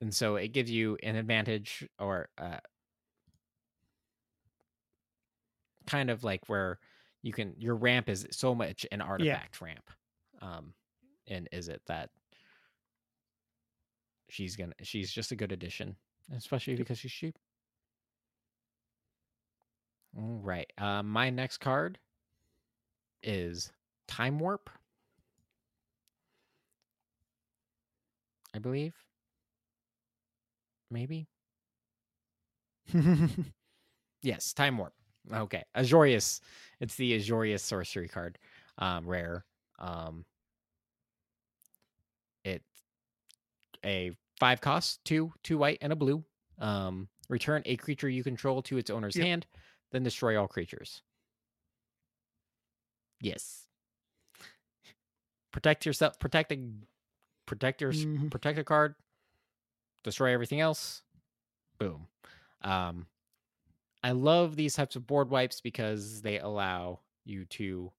[0.00, 2.58] and so it gives you an advantage or uh,
[5.88, 6.78] kind of like where
[7.22, 9.90] you can your ramp is so much an artifact ramp.
[10.40, 10.72] Um,
[11.26, 12.10] and is it that
[14.30, 15.96] she's gonna she's just a good addition,
[16.34, 17.36] especially because she's cheap.
[20.16, 20.70] All right.
[20.78, 21.98] Uh, my next card
[23.22, 23.70] is
[24.06, 24.70] Time Warp.
[28.54, 28.94] I believe.
[30.90, 31.28] Maybe.
[34.22, 34.94] Yes, Time Warp.
[35.32, 35.64] Okay.
[35.76, 36.40] Azorius.
[36.80, 38.38] It's the Azorius sorcery card.
[38.78, 39.44] Um, rare.
[39.78, 40.24] Um
[42.44, 42.64] it's
[43.84, 46.24] a five cost, two, two white, and a blue.
[46.58, 49.26] Um, return a creature you control to its owner's Yep.
[49.26, 49.46] hand,
[49.90, 51.02] then destroy all creatures.
[53.20, 53.66] Yes.
[55.52, 56.18] Protect yourself.
[56.18, 56.70] Protect a
[57.46, 58.30] protect your Mhm.
[58.30, 58.94] protect a card.
[60.04, 61.02] Destroy everything else.
[61.78, 62.08] Boom.
[62.62, 63.06] Um,
[64.02, 67.92] I love these types of board wipes because they allow you to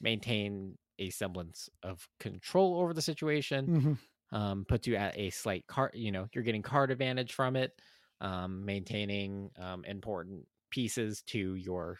[0.00, 3.92] maintain a semblance of control over the situation hmm
[4.32, 5.92] um, puts you at a slight card.
[5.94, 7.72] You know, you're getting card advantage from it,
[8.20, 11.98] um, maintaining um, important pieces to your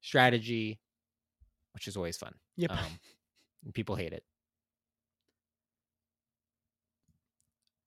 [0.00, 0.80] strategy,
[1.74, 2.32] which is always fun.
[2.56, 2.72] Yep.
[2.72, 2.78] Um,
[3.74, 4.24] people hate it.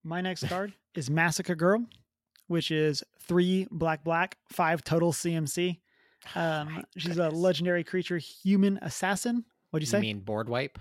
[0.03, 1.83] My next card is Massacre Girl,
[2.53, 5.79] which is three black black, five total CMC.
[5.79, 5.79] Oh
[6.39, 9.43] Um, my she's a legendary creature, human assassin.
[9.71, 9.97] What'd you say?
[9.97, 10.79] You mean board wipe?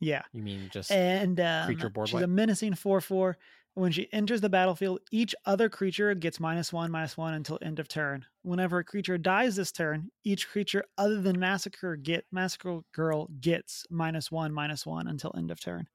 [0.00, 0.22] yeah.
[0.32, 3.36] You mean just And um, creature board she's a menacing 4 4.
[3.74, 7.78] When she enters the battlefield, each other creature gets minus one, minus one until end
[7.78, 8.24] of turn.
[8.42, 13.84] Whenever a creature dies this turn, each creature other than Massacre get Massacre Girl gets
[13.90, 15.88] minus one, minus one until end of turn.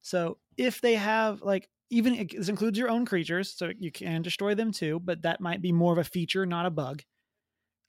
[0.00, 4.54] So if they have like even this includes your own creatures, so you can destroy
[4.54, 7.02] them too, but that might be more of a feature, not a bug.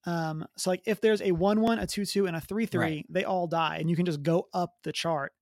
[0.05, 2.93] Um, so like if there's a one one, a two two, and a three three,
[2.93, 3.07] Right.
[3.09, 5.33] they all die, and you can just go up the chart.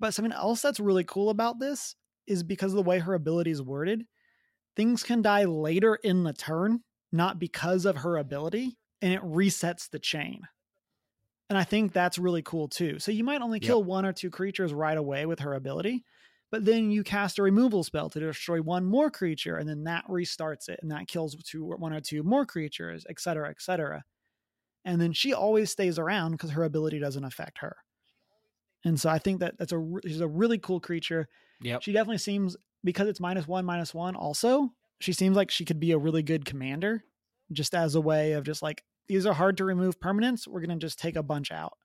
[0.00, 3.50] But something else that's really cool about this is because of the way her ability
[3.52, 4.06] is worded,
[4.76, 9.90] things can die later in the turn, not because of her ability, and it resets
[9.90, 10.42] the chain.
[11.50, 12.98] And I think that's really cool too.
[12.98, 13.78] So you might only Yep.
[13.78, 16.04] kill one or two creatures right away with her ability,
[16.50, 20.06] but then you cast a removal spell to destroy one more creature, and then that
[20.06, 24.04] restarts it, and that kills two, one or two more creatures, et cetera, et cetera.
[24.84, 27.76] And then she always stays around because her ability doesn't affect her.
[28.84, 31.28] And so I think that that's a she's a really cool creature.
[31.60, 34.14] yeah She definitely seems because it's minus one, minus one.
[34.14, 34.70] Also,
[35.00, 37.04] she seems like she could be a really good commander,
[37.52, 40.46] just as a way of just like these are hard to remove permanents.
[40.46, 41.78] We're gonna just take a bunch out.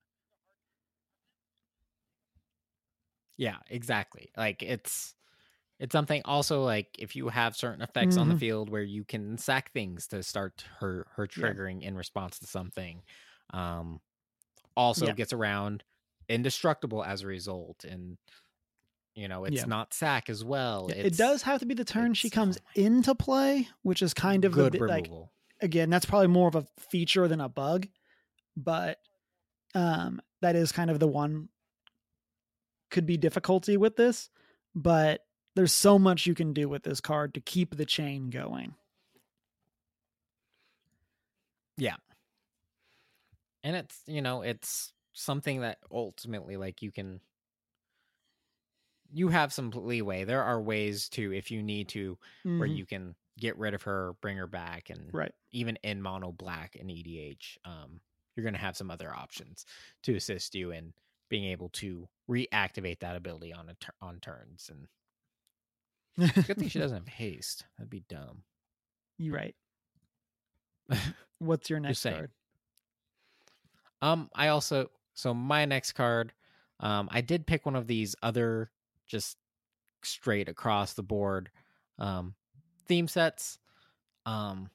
[3.40, 4.32] Yeah, exactly.
[4.38, 5.16] Like it's
[5.80, 8.38] it's something also like if you have certain effects on the Mhm.
[8.38, 11.54] field where you can sack things to start her her Yeah.
[11.54, 13.04] triggering in response to something.
[13.52, 14.02] Um
[14.78, 15.14] also Yeah.
[15.14, 15.84] gets around
[16.30, 18.18] indestructible as a result and
[19.16, 19.68] you know, it's Yeah.
[19.68, 20.90] not sack as well.
[20.90, 24.46] Yeah, it does have to be the turn she comes into play, which is kind
[24.46, 25.34] of the good bit, like removal.
[25.62, 27.88] again, that's probably more of a feature than a bug,
[28.58, 29.00] but
[29.76, 31.50] um, that is kind of the one
[32.90, 34.30] could be difficulty with this.
[34.76, 35.26] But
[35.56, 38.76] there's so much you can do with this card to keep the chain going.
[41.78, 41.96] Yeah.
[43.64, 47.20] And it's you know it's something that ultimately like you can
[49.12, 52.78] you have some leeway there are ways to if you need to where Mhm.
[52.78, 55.34] you can get rid of her bring her back and right.
[55.52, 58.00] even in mono black and edh um
[58.36, 59.66] you're going to have some other options
[60.04, 60.94] to assist you in
[61.30, 64.88] being able to reactivate that ability on a tur- on turns and
[66.46, 68.44] good thing she doesn't have haste that'd be dumb
[69.18, 69.56] You're right.
[71.40, 72.32] What's your next card?
[74.02, 76.34] Um, I also so my next card,
[76.80, 78.72] um, I did pick one of these other
[79.06, 79.38] just
[80.04, 81.50] straight across the board,
[81.98, 82.34] um,
[82.88, 83.60] theme sets,
[84.26, 84.70] um,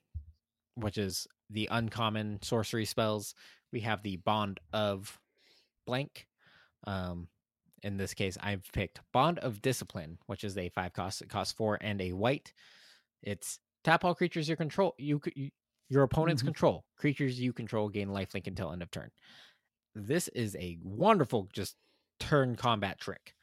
[0.74, 3.34] which is the uncommon sorcery spells.
[3.72, 5.18] We have the Bond of
[5.86, 6.26] blank.
[6.86, 7.28] Um,
[7.82, 11.22] in this case, I've picked Bond of Discipline, which is a five cost.
[11.22, 12.52] It costs four and a white.
[13.22, 14.94] It's tap all creatures you control.
[14.98, 15.50] You, you
[15.90, 16.46] your opponent's Mhm.
[16.46, 19.10] control creatures you control gain lifelink until end of turn.
[19.94, 21.76] This is a wonderful just
[22.18, 23.34] turn combat trick.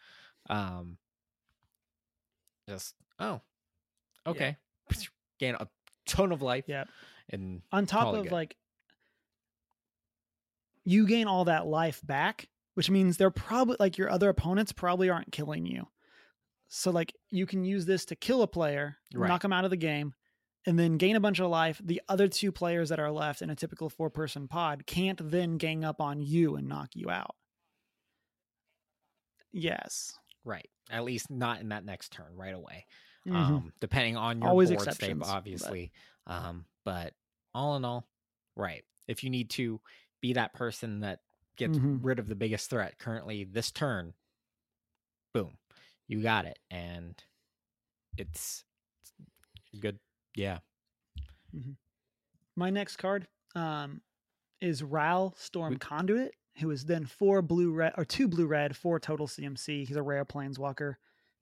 [0.50, 0.98] Um,
[2.68, 3.42] just oh,
[4.26, 4.58] okay,
[5.40, 5.68] gain a
[6.08, 6.66] ton of life.
[6.68, 6.86] Yeah,
[7.30, 8.32] and On top of good.
[8.32, 8.58] like,
[10.84, 12.50] you gain all that life back,
[12.82, 15.88] which means they're probably like your other opponents probably aren't killing you.
[16.68, 19.28] So like you can use this to kill a player, Right.
[19.28, 20.16] knock them out of the game,
[20.66, 21.80] and then gain a bunch of life.
[21.84, 25.58] The other two players that are left in a typical four person pod can't then
[25.60, 27.36] gang up on you and knock you out.
[29.52, 30.14] Yes.
[30.44, 32.88] right, at least not in that next turn right away.
[33.28, 33.36] Mhm.
[33.36, 35.92] um, depending on your Always board state, exceptions, but- obviously.
[36.26, 37.14] Um, but
[37.54, 38.08] all in all,
[38.56, 38.84] right.
[39.08, 39.80] If you need to
[40.20, 41.20] be that person that
[41.68, 42.00] gets Mhm.
[42.04, 44.14] rid of the biggest threat currently this turn,
[45.34, 45.58] boom,
[46.08, 47.24] you got it, and
[48.18, 48.64] it's,
[49.72, 50.00] it's good.
[50.36, 50.60] Yeah,
[52.56, 54.02] My next card um,
[54.62, 58.76] is Ral Storm We- Conduit, who is then four blue red or two blue red,
[58.76, 59.86] four total CMC.
[59.86, 60.96] He's a rare planeswalker.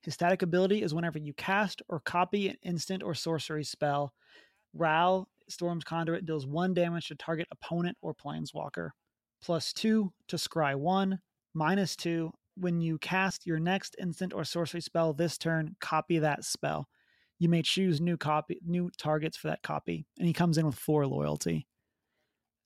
[0.03, 4.13] His static ability is whenever you cast or copy an instant or sorcery spell,
[4.73, 8.91] Ral Storm's Conduit deals one damage to target opponent or planeswalker.
[9.43, 11.19] Plus two to scry one,
[11.53, 12.31] minus two.
[12.55, 16.89] When you cast your next instant or sorcery spell this turn, copy that spell.
[17.39, 20.75] You may choose new copy, new targets for that copy, and he comes in with
[20.75, 21.67] four loyalty.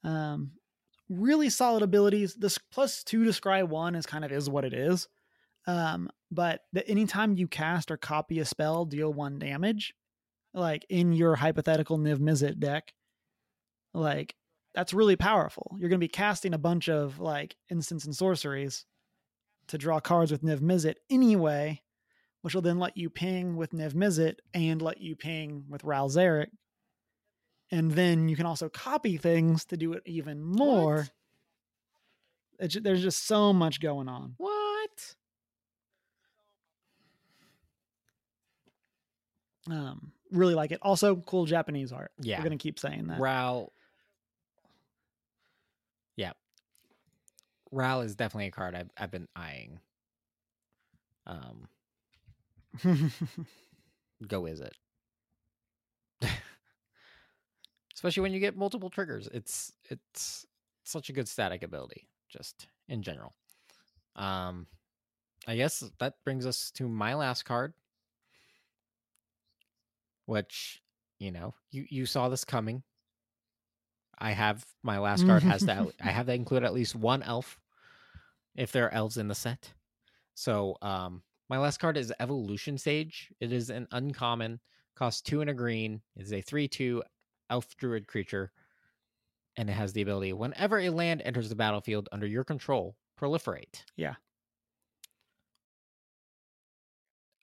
[0.03, 0.53] Um,
[1.09, 2.33] really solid abilities.
[2.33, 5.07] This plus two to scry one is kind of is what it is.
[5.67, 9.93] Um, but the, anytime you cast or copy a spell, deal one damage,
[10.53, 12.93] like in your hypothetical Niv Mizzet deck,
[13.93, 14.35] like
[14.73, 15.75] that's really powerful.
[15.79, 18.85] You're going to be casting a bunch of like instants and sorceries
[19.67, 21.81] to draw cards with Niv Mizzet anyway,
[22.41, 26.09] which will then let you ping with Niv Mizzet and let you ping with Ral
[26.09, 26.47] Zarek.
[27.71, 31.07] And then you can also copy things to do it even more.
[32.59, 34.35] There's just so much going on.
[34.37, 35.15] what?
[39.69, 40.79] Um, really like it.
[40.81, 42.11] Also, cool Japanese art.
[42.19, 42.37] Yeah.
[42.39, 43.19] We're gonna keep saying that.
[43.19, 43.71] Ral.
[46.15, 46.33] Yeah.
[47.73, 49.79] Ral is definitely a card I've, I've been eyeing.
[51.25, 51.67] Um,
[54.27, 54.75] go is it?
[57.93, 59.27] Especially when you get multiple triggers.
[59.33, 60.45] It's it's
[60.83, 63.33] such a good static ability, just in general.
[64.15, 64.67] Um
[65.47, 67.73] I guess that brings us to my last card.
[70.25, 70.81] Which,
[71.19, 72.83] you know, you, you saw this coming.
[74.17, 75.85] I have my last card has that.
[76.01, 77.59] I have to include at least one elf
[78.55, 79.73] if there are elves in the set.
[80.33, 83.29] So um my last card is Evolution Sage.
[83.39, 84.59] It is an uncommon,
[84.95, 86.01] costs two and a green.
[86.15, 87.03] It is a three-two
[87.49, 88.51] elf druid creature,
[89.57, 93.83] and it has the ability whenever a land enters the battlefield under your control, proliferate.
[93.97, 94.15] Yeah.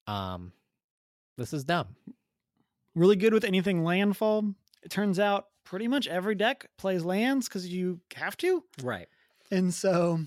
[0.07, 0.53] Um,
[1.37, 1.95] this is dumb.
[2.95, 4.55] really good with anything landfall.
[4.83, 8.65] It turns out pretty much every deck plays lands because you have to.
[8.83, 9.09] Right.
[9.51, 10.21] And so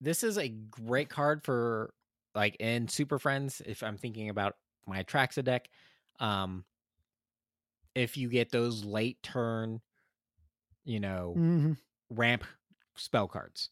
[0.00, 1.92] This is a great card for
[2.34, 3.62] like in Super Friends.
[3.64, 5.68] If I'm thinking about my Traxa deck,
[6.20, 6.64] um,
[7.94, 9.80] if you get those late turn,
[10.84, 11.76] you know, mhm,
[12.10, 12.44] ramp
[12.94, 13.70] spell cards.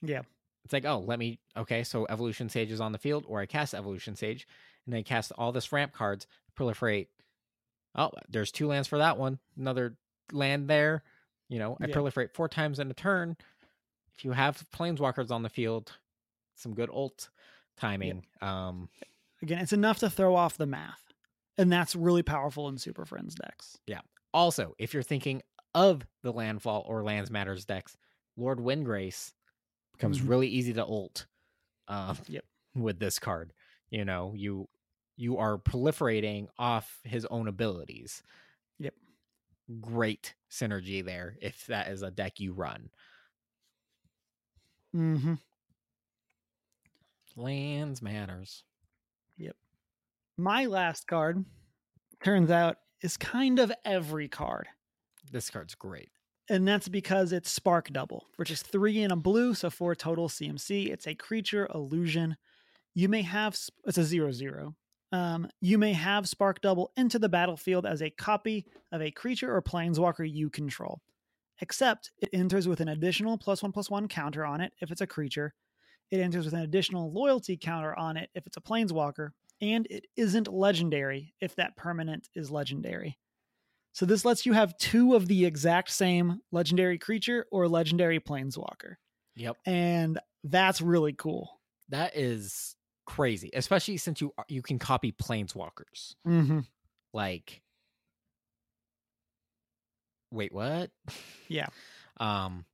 [0.00, 0.22] Yeah.
[0.64, 3.46] It's like, oh, let me okay, so Evolution Sage is on the field, or I
[3.46, 4.46] cast Evolution Sage,
[4.86, 7.08] and I cast all this ramp cards, proliferate.
[7.94, 9.38] Oh, there's two lands for that one.
[9.56, 9.96] Another
[10.30, 11.02] land there.
[11.48, 11.94] You know, I Yeah.
[11.96, 13.36] proliferate four times in a turn.
[14.18, 15.92] If you have planeswalkers on the field,
[16.56, 17.30] some good ult
[17.76, 18.26] timing.
[18.42, 18.88] Um
[19.42, 21.02] again, it's enough to throw off the math.
[21.56, 23.78] And that's really powerful in Super Friends decks.
[23.86, 24.00] Yeah.
[24.34, 25.42] Also, if you're thinking
[25.74, 27.96] of the landfall or lands matters decks,
[28.36, 29.32] Lord Windgrace
[29.92, 30.28] becomes Mhm.
[30.28, 31.26] really easy to ult.
[31.88, 32.44] Um, Yep.
[32.74, 33.52] With this card,
[33.90, 34.68] you know, you
[35.16, 38.22] you are proliferating off his own abilities.
[38.78, 38.94] Yep.
[39.80, 42.90] Great synergy there if that is a deck you run.
[44.94, 45.34] Mm-hmm.
[47.36, 48.64] Lands matters.
[49.36, 49.56] Yep.
[50.36, 51.44] My last card
[52.22, 54.66] turns out is kind of every card.
[55.30, 56.10] This card's great.
[56.50, 60.28] And that's because it's Spark Double, which is three in a blue, so four total
[60.28, 60.90] CMC.
[60.90, 62.36] It's a creature illusion.
[62.94, 64.74] You may have, it's a zero zero.
[65.12, 69.54] Um, you may have Spark Double into the battlefield as a copy of a creature
[69.54, 71.00] or planeswalker you control,
[71.60, 75.00] except it enters with an additional plus one plus one counter on it if it's
[75.00, 75.54] a creature.
[76.10, 79.30] It enters with an additional loyalty counter on it if it's a planeswalker,
[79.60, 83.18] and it isn't legendary if that permanent is legendary.
[83.92, 88.94] So this lets you have two of the exact same legendary creature or legendary planeswalker.
[89.36, 89.56] Yep.
[89.66, 91.50] And that's really cool.
[91.88, 96.14] That is crazy, especially since you you can copy planeswalkers.
[96.26, 96.60] Mm-hmm.
[97.12, 97.62] Like,
[100.30, 100.90] wait, what?
[101.48, 101.68] Yeah.
[102.20, 102.64] um,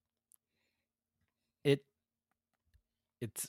[1.65, 1.81] it
[3.21, 3.49] it's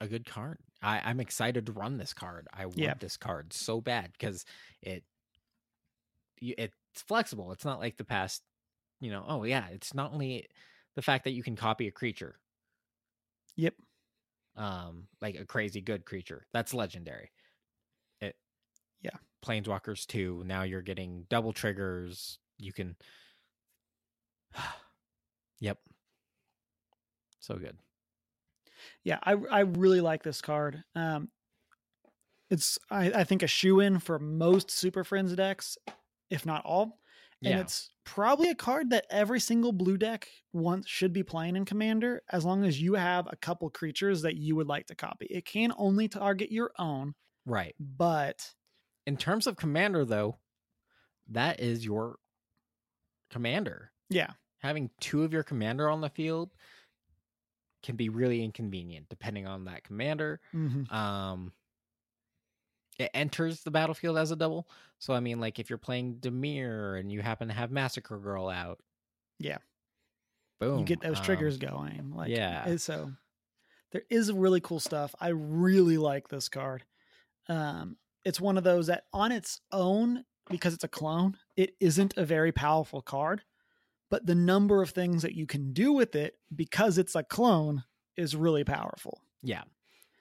[0.00, 0.58] a good card.
[0.82, 2.48] I I'm excited to run this card.
[2.52, 2.94] I want Yeah.
[3.00, 4.44] this card so bad because
[4.82, 5.04] it
[6.40, 7.52] it's flexible.
[7.52, 8.42] It's not like the past.
[9.00, 10.48] You know, oh yeah, it's not only
[10.94, 12.40] the fact that you can copy a creature.
[13.56, 13.74] Yep.
[14.56, 17.30] um like a crazy good creature that's legendary
[18.20, 18.36] it
[19.00, 19.18] Yeah.
[19.44, 22.96] planeswalkers too now you're getting double triggers you can
[25.60, 25.78] yep
[27.40, 27.76] so good
[29.04, 30.82] Yeah, I I really like this card.
[30.94, 31.28] Um,
[32.50, 35.78] it's I, I think a shoe in for most Super Friends decks,
[36.30, 36.98] if not all.
[37.44, 41.56] And yeah it's probably a card that every single blue deck once should be playing
[41.56, 44.94] in Commander, as long as you have a couple creatures that you would like to
[44.94, 45.26] copy.
[45.26, 48.54] It can only target your own, right but
[49.06, 50.38] in terms of commander though
[51.28, 52.16] that is your
[53.30, 54.32] commander yeah,
[54.66, 56.52] having two of your commander on the field
[57.82, 61.52] can be really inconvenient depending on that commander mhm, um
[62.98, 66.98] it enters the battlefield as a double so i mean like if you're playing Dimir
[66.98, 68.80] and you happen to have massacre girl out
[69.38, 69.58] Yeah.
[70.60, 72.12] boom you get those um, triggers going.
[72.14, 72.76] Like yeah.
[72.76, 73.12] so
[73.92, 75.14] there is really cool stuff.
[75.20, 76.84] I really like this card.
[77.48, 82.14] Um, it's one of those that on its own, because it's a clone, it isn't
[82.16, 83.42] a very powerful card.
[84.10, 87.84] But the number of things that you can do with it because it's a clone
[88.16, 89.20] is really powerful.
[89.42, 89.62] yeah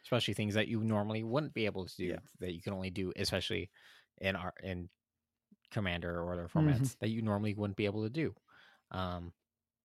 [0.03, 2.19] especially things that you normally wouldn't be able to do Yeah.
[2.39, 3.71] that you can only do especially
[4.19, 4.89] in our in
[5.71, 6.97] commander or other formats Mhm.
[6.99, 8.36] that you normally wouldn't be able to do
[8.91, 9.33] um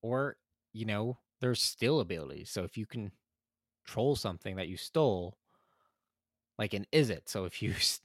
[0.02, 0.36] or
[0.72, 3.12] you know there's still abilities so if you can
[3.84, 5.38] troll something that you stole
[6.58, 8.00] like an is it so if you if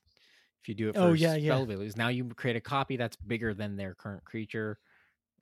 [0.67, 1.63] you do it for Oh, yeah, spell yeah.
[1.63, 4.79] abilities now you create a copy that's bigger than their current creature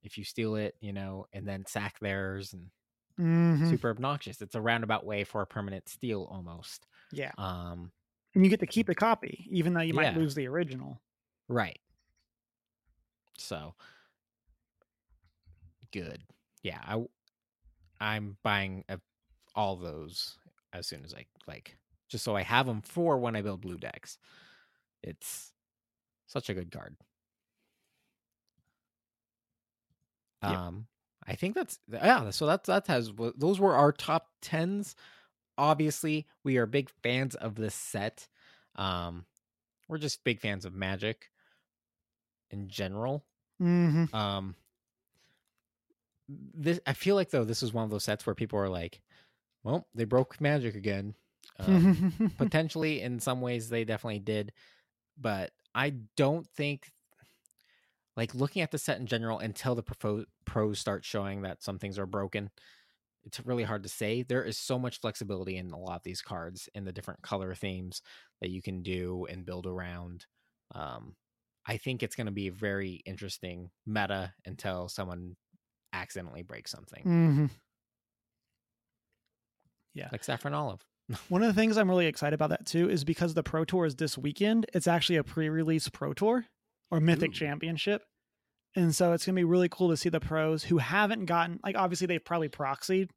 [0.03, 2.69] if you steal it you know and then sack theirs and
[3.17, 3.69] Mhm.
[3.69, 7.33] super obnoxious it's a roundabout way for a permanent steal almost Yeah.
[7.37, 7.91] um
[8.35, 10.17] And you get to keep the copy, even though you might Yeah.
[10.17, 11.01] lose the original.
[11.47, 11.79] right
[13.37, 13.75] so
[15.91, 16.23] good
[16.63, 17.03] yeah I
[17.99, 18.99] I'm buying a,
[19.55, 20.37] all those
[20.73, 21.77] as soon as i like
[22.09, 24.17] just so i have them for when i build blue decks
[25.03, 25.53] it's
[26.27, 26.97] such a good card
[30.43, 30.51] Yep.
[30.51, 30.87] um
[31.25, 34.95] i think that's yeah so that's that has those were our top 10s
[35.57, 38.27] obviously we are big fans of this set
[38.75, 39.25] um
[39.87, 41.29] we're just big fans of magic
[42.51, 43.23] in general
[43.61, 44.13] Mm-hmm.
[44.15, 44.55] um
[46.27, 49.01] this i feel like though this is one of those sets where people are like
[49.63, 51.13] well they broke magic again
[51.59, 54.51] um, potentially in some ways they definitely did
[55.19, 56.91] but i don't think
[58.15, 61.79] like looking at the set in general until the pro- pros start showing that some
[61.79, 62.49] things are broken
[63.25, 64.21] it's really hard to say.
[64.21, 67.55] There is so much flexibility in a lot of these cards in the different color
[67.55, 68.01] themes
[68.41, 70.25] that you can do and build around
[70.75, 71.15] um
[71.65, 75.35] i think it's going to be a very interesting meta until someone
[75.93, 77.03] accidentally breaks something.
[77.03, 77.45] Hmm
[80.11, 80.83] like saffron olive.
[81.29, 83.85] One of the things I'm really excited about that too is because the Pro Tour
[83.85, 86.45] is this weekend, it's actually a pre-release Pro Tour
[86.91, 87.33] or Mythic Ooh.
[87.33, 88.03] Championship.
[88.75, 91.59] And so it's going to be really cool to see the pros who haven't gotten
[91.63, 93.09] like obviously they've probably proxied,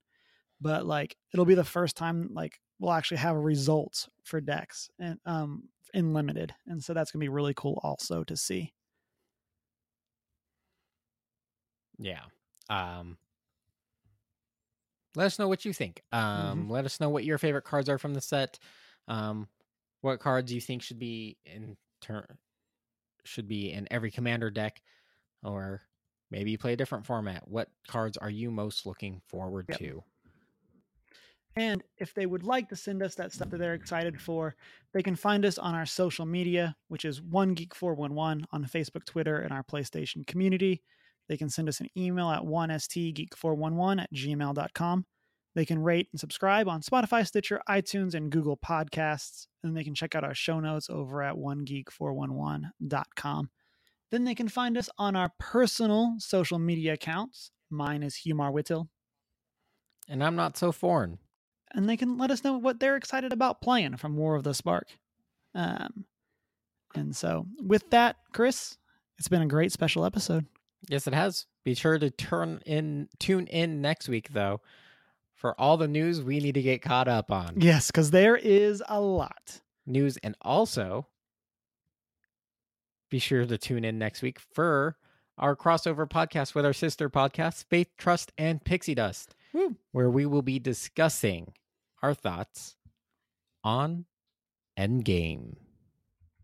[0.61, 5.19] but like it'll be the first time like we'll actually have results for decks and
[5.25, 5.65] um
[5.95, 6.55] in limited.
[6.67, 8.73] And so that's going to be really cool also to see.
[11.99, 12.23] Yeah.
[12.69, 13.17] Um
[15.15, 16.03] let us know what you think.
[16.13, 18.59] Um let us know what your favorite cards are from the set.
[19.09, 19.49] Um
[20.03, 22.27] what cards you think should be in turn
[23.27, 24.81] should be in every commander deck
[25.43, 25.83] or
[26.31, 27.47] maybe you play a different format.
[27.47, 29.79] What cards are you most looking forward Yep.
[29.79, 30.05] to?
[31.59, 34.55] And if they would like to send us that stuff that they're excited for,
[34.93, 39.07] they can find us on our social media, which is one geek 411 on Facebook,
[39.07, 40.83] Twitter, and our PlayStation community.
[41.29, 45.07] They can send us an email at 1stgeek411 at gmail.com.
[45.57, 49.47] They can rate and subscribe on Spotify, Stitcher, iTunes, and Google Podcasts.
[49.65, 53.51] And they can check out our show notes over at onegeek411.com.
[54.11, 57.53] Then they can find us on our personal social media accounts.
[57.71, 58.91] Mine is Humar Whittle.
[60.11, 61.17] And I'm not so foreign.
[61.73, 64.53] And they can let us know what they're excited about playing from War of the
[64.53, 64.89] Spark.
[65.55, 66.05] Um,
[66.95, 68.77] and so, with that, Chris,
[69.19, 70.45] it's been a great special episode.
[70.91, 71.47] Yes, it has.
[71.65, 74.61] Be sure to turn in, tune in next week, though,
[75.37, 77.55] for all the news we need to get caught up on.
[77.61, 79.61] Yes, because there is a lot.
[79.87, 81.07] News and also
[83.09, 84.97] be sure to tune in next week for
[85.39, 89.77] our crossover podcast with our sister podcasts, Faith, Trust, and Pixie Dust, Woo.
[89.93, 91.53] where we will be discussing
[92.03, 92.75] our thoughts
[93.63, 94.07] on
[94.79, 95.57] Endgame.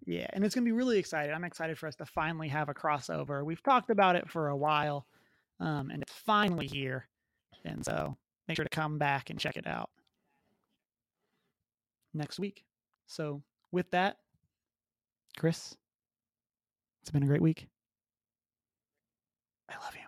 [0.05, 1.33] Yeah, and it's going to be really excited.
[1.33, 3.45] I'm excited for us to finally have a crossover.
[3.45, 5.07] We've talked about it for a while,
[5.59, 7.09] um, and it's finally here.
[7.65, 8.17] And so
[8.49, 9.91] make sure to come back and check it out
[12.15, 12.65] next week.
[13.07, 14.19] So, with that,
[15.39, 15.77] Chris,
[17.01, 17.67] it's been a great week.
[19.69, 20.02] I love you.